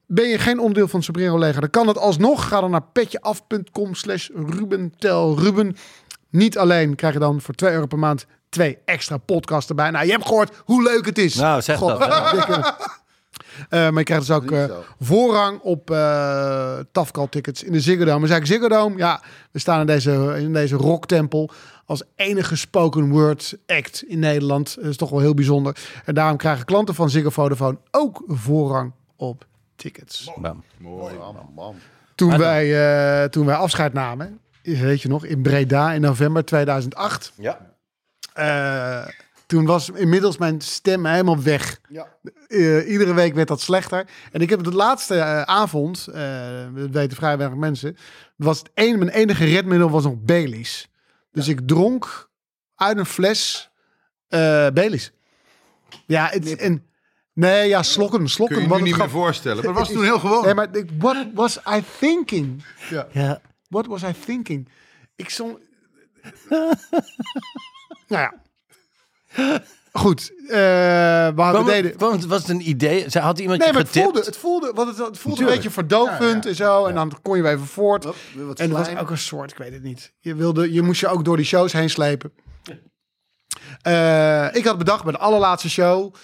[0.06, 2.48] Ben je geen onderdeel van Sombrero leger, dan kan het alsnog.
[2.48, 5.76] Ga dan naar petjeaf.com slash rubentelruben.
[6.30, 9.90] Niet alleen krijg je dan voor 2 euro per maand twee extra podcasts erbij.
[9.90, 11.34] Nou, je hebt gehoord hoe leuk het is.
[11.34, 12.02] Nou, zeg dat.
[12.02, 12.74] Godverdikke.
[13.68, 14.64] Eh, maar je krijgt dus ook eh,
[15.00, 18.20] voorrang op eh Tafkal tickets in de Ziggo Dome.
[18.20, 21.50] We zeggen Ziggo Dome, ja, we staan in deze, in deze rocktempel
[21.86, 24.74] als enige spoken word act in Nederland.
[24.74, 25.76] Dat is toch wel heel bijzonder.
[26.04, 29.46] En daarom krijgen klanten van Ziggo Vodafone ook voorrang op
[29.76, 30.30] tickets.
[30.40, 30.62] Bam.
[30.78, 31.76] Bam, bam.
[32.14, 36.44] Toen Maar wij, eh, toen wij afscheid namen, weet je nog, in Breda in november
[36.44, 37.32] 2008.
[37.36, 37.71] Ja.
[38.34, 39.06] Eh,
[39.46, 41.80] toen was inmiddels mijn stem helemaal weg.
[41.88, 42.16] Ja.
[42.48, 44.06] Eh, iedere week werd dat slechter.
[44.32, 47.96] En ik heb de laatste eh, avond, eh dat weten vrij weinig mensen,
[48.36, 50.88] was het een, mijn enige redmiddel was nog Baileys.
[51.32, 52.30] Dus ik dronk
[52.74, 53.70] uit een fles
[54.28, 55.12] eh Baileys.
[56.06, 56.86] Ja, het, en,
[57.32, 58.56] nee, ja, slokken, slokken.
[58.56, 59.64] Kun je je nu het niet meer voorstellen.
[59.64, 60.44] Maar dat was toen heel gewoon.
[60.44, 60.68] Nee, maar
[60.98, 62.64] what was I thinking?
[63.10, 63.40] Ja.
[63.68, 64.68] What was I thinking?
[65.16, 65.58] Ik zong...
[68.08, 68.32] nou ja.
[69.92, 70.32] Goed.
[70.42, 71.84] eh, we hadden Kwam, deden...
[71.84, 73.10] het, kwam het, was het een idee?
[73.10, 74.12] Ze had iemand Nee, je maar het getipt?
[74.12, 76.86] voelde, het voelde, want het, het voelde een beetje verdovend en zo.
[76.86, 78.04] En dan kon je weer even voort.
[78.34, 80.12] Wat En er was ook een soort, ik weet het niet.
[80.20, 82.32] Je, wilde, je moest je ook door die shows heen slepen.
[83.82, 86.14] Eh, ik had bedacht bij de allerlaatste show.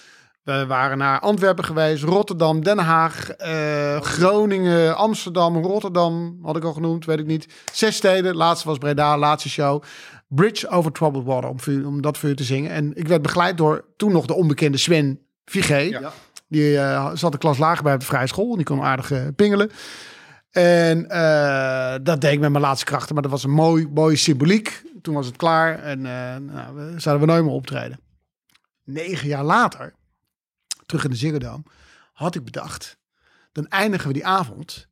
[0.43, 6.73] We waren naar Antwerpen geweest, Rotterdam, Den Haag, eh, Groningen, Amsterdam, Rotterdam, had ik al
[6.73, 7.47] genoemd, weet ik niet.
[7.73, 9.83] Zes steden, laatste was Breda, laatste show.
[10.29, 12.71] Bridge over Troubled Water, om, voor om dat voor u te zingen.
[12.71, 15.77] En ik werd begeleid door toen nog de onbekende Sven Vigé.
[15.77, 16.11] Ja.
[16.47, 18.51] Die eh, zat een klas lager bij op de vrije school.
[18.51, 19.71] En die kon aardig eh, pingelen.
[20.51, 23.13] En eh, dat deed ik met mijn laatste krachten.
[23.13, 24.83] Maar dat was een mooi, mooie symboliek.
[25.01, 25.79] Toen was het klaar.
[25.79, 27.99] En nou, we, zouden we nooit meer optreden.
[28.83, 29.93] Negen jaar later,
[30.85, 31.63] terug in de Ziggo Dome,
[32.13, 32.97] had ik bedacht.
[33.51, 34.88] Dan eindigen we die avond.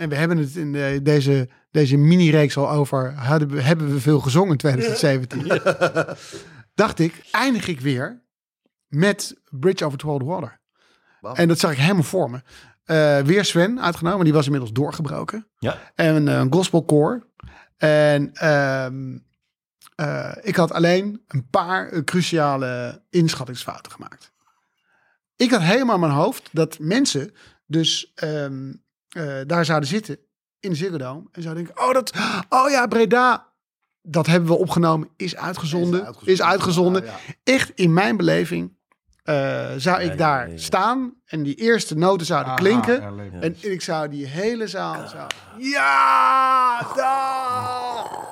[0.00, 3.12] En we hebben het in de- deze, deze mini-reeks al over.
[3.14, 5.60] Hadden we, hebben we veel gezongen in 2017?
[6.74, 8.22] Dacht ik, eindig ik weer
[8.88, 10.60] met Bridge over Troubled Water.
[11.34, 12.40] En dat zag ik helemaal voor me.
[12.84, 15.48] Eh, weer Sven uitgenomen, die was inmiddels doorgebroken.
[15.58, 15.92] Ja.
[15.94, 17.26] En eh, een gospelkoor.
[17.76, 19.18] En ehm,
[19.94, 24.32] eh, ik had alleen een paar eh, cruciale inschattingsfouten gemaakt.
[25.36, 27.32] Ik had helemaal in mijn hoofd dat mensen
[27.66, 28.72] dus ehm,
[29.10, 30.18] eh, daar zouden zitten
[30.60, 32.12] in de Ziggo Dome en zouden denken, oh, dat,
[32.48, 33.52] oh ja, Breda,
[34.02, 37.04] dat hebben we opgenomen, is uitgezonden, is uitgezonden.
[37.04, 37.34] Ja, ja.
[37.44, 38.76] Echt in mijn beleving,
[39.30, 43.02] eh, zou ik daar staan en die eerste noten zouden klinken.
[43.40, 45.26] En ik zou die hele zaal zo...
[45.58, 46.86] Ja!
[46.94, 48.28] Daar!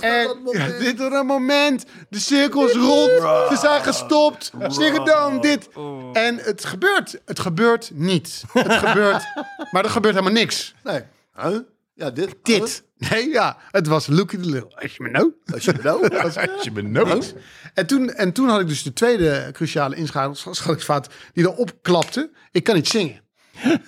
[0.00, 1.84] En ja, dit is een moment.
[2.08, 3.10] De cirkel is rond.
[3.48, 4.50] Ze zijn gestopt.
[4.68, 5.68] Ziggo dit.
[6.12, 7.20] En het gebeurt.
[7.24, 8.44] Het gebeurt niet.
[8.52, 9.24] Het gebeurt.
[9.72, 10.74] Maar er gebeurt helemaal niks.
[10.84, 11.02] Nee.
[11.36, 11.56] Huh?
[11.96, 12.34] Ja, dit.
[12.42, 12.84] Dit.
[12.98, 13.56] Nee, ja.
[13.70, 14.76] Het was Lucky the Little.
[14.82, 15.34] Als je me nou.
[15.52, 16.16] Als je nou.
[16.18, 17.34] Als je me nooit.
[17.74, 22.30] En toen, en toen had ik dus de tweede cruciale inschakelingsfout die erop klapte.
[22.52, 23.20] Ik kan niet zingen.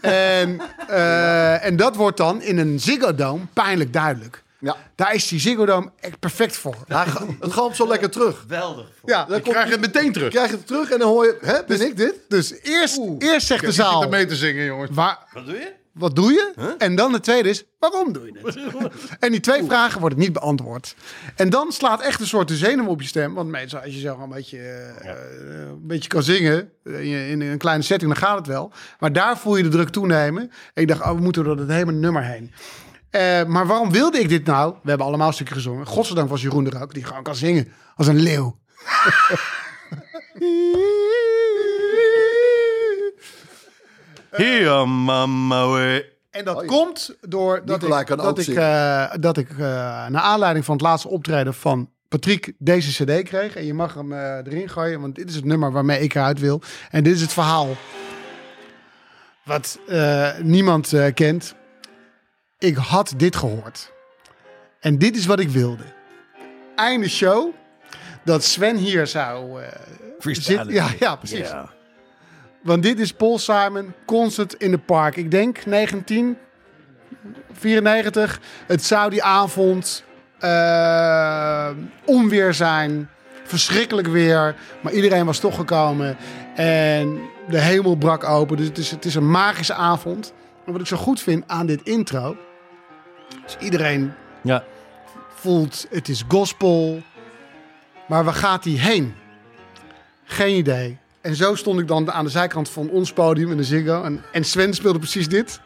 [0.01, 4.43] en, eh, en dat wordt dan in een Ziggo Dome pijnlijk duidelijk.
[4.61, 4.77] Ja.
[4.95, 6.77] Daar is die Ziggo Dome echt perfect voor.
[6.87, 7.07] Ja,
[7.41, 8.39] het gaat zo lekker terug.
[8.41, 8.87] Geweldig.
[9.05, 10.31] Ja, Dan Ik krijg het meteen terug.
[10.31, 12.15] krijg je het terug en dan hoor je, hè, ben ik dit?
[12.29, 14.91] dus eerst, eerst zegt de Ik zit zaal, er mee te zingen, jongens.
[14.95, 15.73] waar, Wat doe je?
[15.99, 16.75] Wat doe je?
[16.79, 18.59] En dan de tweede is, waarom doe je het?
[19.25, 20.95] en die twee vragen worden niet beantwoord.
[21.37, 23.35] En dan slaat echt een soort de zenuw op je stem.
[23.35, 27.41] Want meestal als je zo een beetje, eh, eh, een beetje kan zingen eh, in,
[27.41, 28.73] een kleine setting, dan gaat het wel.
[28.99, 30.43] Maar daar voel je de druk toenemen.
[30.75, 32.53] En ik dacht, oh, we moeten door het hele nummer heen.
[33.51, 34.75] Maar waarom wilde ik dit nou?
[34.83, 35.87] We hebben allemaal een stukje gezongen.
[35.87, 38.59] Godzijdank was Jeroen er ook, die gewoon kan zingen als een leeuw.
[44.45, 45.69] Hier, mama.
[45.73, 46.17] we.
[46.31, 48.63] En dat komt door dat Nicolai ik, kan dat ook ik, zingen.
[48.63, 49.57] eh, dat ik eh,
[50.07, 53.57] naar aanleiding van het laatste optreden van Patrick deze cd kreeg.
[53.57, 56.39] En je mag hem eh, erin gooien, want dit is het nummer waarmee ik eruit
[56.41, 56.63] wil.
[56.91, 57.69] En dit is het verhaal
[59.45, 61.55] wat eh, niemand eh, kent.
[62.59, 63.93] Ik had dit gehoord.
[64.81, 65.83] En dit is wat ik wilde.
[66.77, 67.55] Einde show.
[68.25, 69.69] Dat Sven hier zou eh
[70.21, 70.65] Freestylen.
[70.65, 70.75] zitten.
[70.75, 71.49] Ja, ja, precies.
[72.63, 75.17] Want dit is Paul Simon, Concert in the Park.
[75.17, 78.41] Ik denk 1994.
[78.67, 80.05] Het zou die avond
[80.39, 81.71] eh,
[82.05, 83.09] onweer zijn.
[83.45, 84.57] Verschrikkelijk weer.
[84.81, 86.17] Maar iedereen was toch gekomen.
[86.55, 88.57] En de hemel brak open.
[88.57, 90.33] Dus het is, het is een magische avond.
[90.67, 92.37] En wat ik zo goed vind aan dit intro...
[93.47, 94.65] is iedereen Ja.
[95.35, 97.03] voelt, het is gospel.
[98.09, 99.15] Maar waar gaat hij heen?
[100.25, 100.99] Geen idee.
[101.21, 104.03] En zo stond ik dan aan de zijkant van ons podium in de Ziggo.
[104.03, 105.61] En, en Sven speelde precies dit.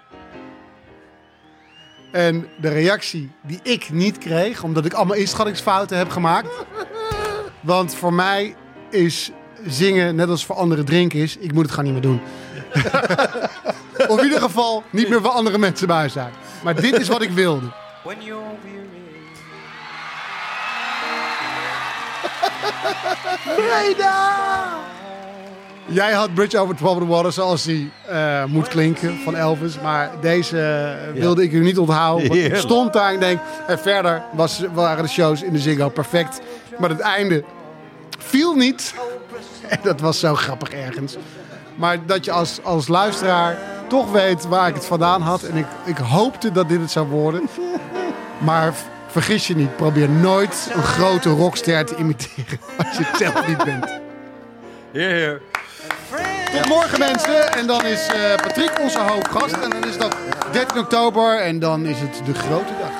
[2.12, 6.48] En de reactie die ik niet kreeg, omdat ik allemaal inschattingsfouten heb gemaakt.
[7.60, 8.54] Want voor mij
[8.90, 9.30] is
[9.66, 12.20] zingen, net als voor anderen drinken is, ik moet het gewoon niet meer doen.
[14.12, 16.32] of in ieder geval niet meer voor andere mensen bij zijn.
[16.64, 17.72] Maar dit is wat ik wilde.
[18.02, 18.82] When you're weary.
[25.92, 29.80] Jij had Bridge Over Troubled Water zoals die eh, moet klinken van Elvis.
[29.80, 32.28] Maar deze eh, wilde ik u niet onthouden.
[32.28, 32.68] Want ik Heerlijk.
[32.68, 33.40] stond daar en denk...
[33.66, 36.40] En verder was, waren de shows in de Ziggo perfect.
[36.78, 37.44] Maar het einde
[38.18, 38.94] viel niet.
[39.68, 41.16] En dat was zo grappig ergens.
[41.74, 45.42] Maar dat je als, als luisteraar toch weet waar ik het vandaan had.
[45.42, 47.42] En ik, ik hoopte dat dit het zou worden.
[48.38, 48.74] Maar
[49.06, 49.76] vergis je niet.
[49.76, 52.60] Probeer nooit een grote rockster te imiteren.
[52.86, 54.00] Als je het zelf niet bent.
[54.92, 55.40] Hier.
[56.52, 57.52] Tot morgen mensen.
[57.52, 59.54] En dan is eh, Patrick onze hoofdgast.
[59.54, 60.16] En dan is dat
[60.52, 61.40] 13 oktober.
[61.40, 62.91] En dan is het de grote dag.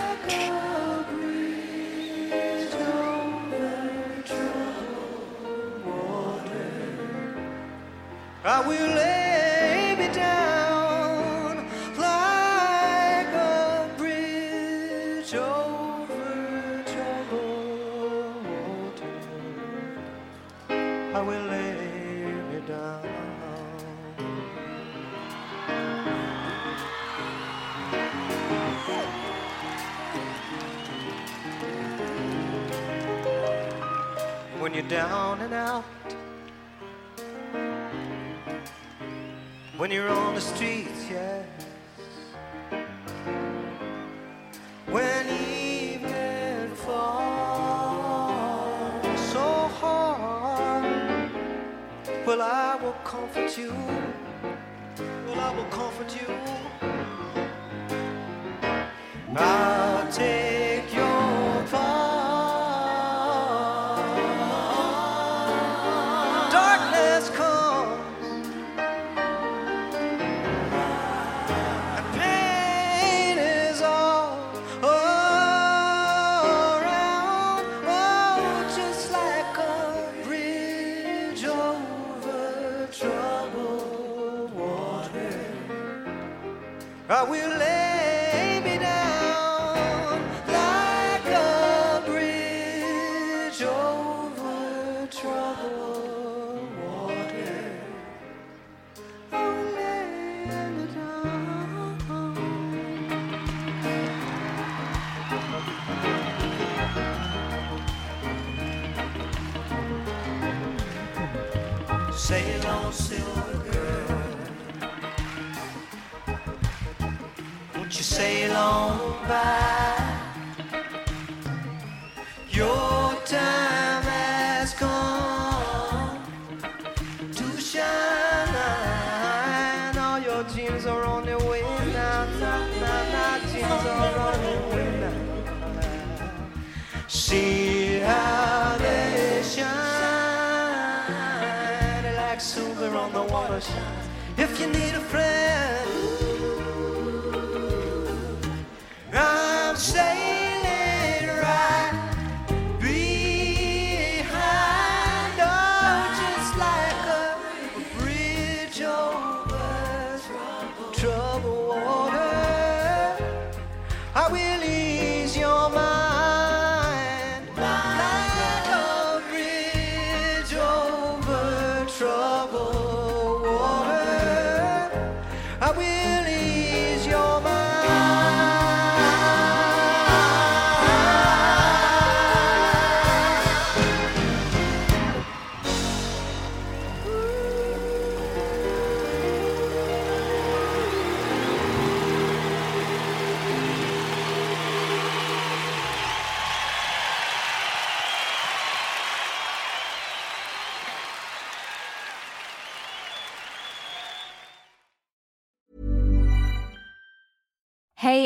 [87.12, 87.81] I will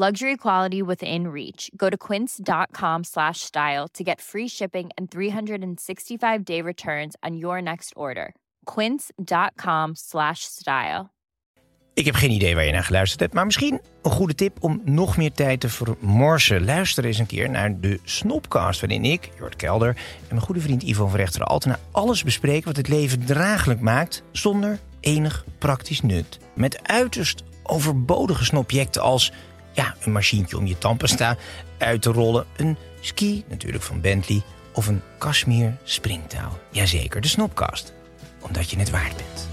[0.00, 1.70] Luxury quality within reach.
[1.76, 7.60] Go to quince.com slash style to get free shipping and 365 day returns on your
[7.60, 8.32] next order.
[8.64, 11.10] Quince.com slash style.
[11.94, 14.80] Ik heb geen idee waar je naar geluisterd hebt, maar misschien een goede tip om
[14.84, 16.64] nog meer tijd te vermorsen.
[16.64, 20.82] Luister eens een keer naar de Snopcast, waarin ik, Jort Kelder en mijn goede vriend
[20.82, 26.38] Ivo van Rechteren Altena alles bespreken wat het leven draaglijk maakt zonder enig praktisch nut.
[26.54, 29.32] Met uiterst overbodige snobjecten als
[29.78, 31.36] ja, een machientje om je tandpasta
[31.78, 36.58] uit te rollen, een ski natuurlijk van Bentley of een Kashmir springtouw.
[36.70, 37.92] Jazeker, de Snopcast.
[38.40, 39.48] Omdat je het waard bent.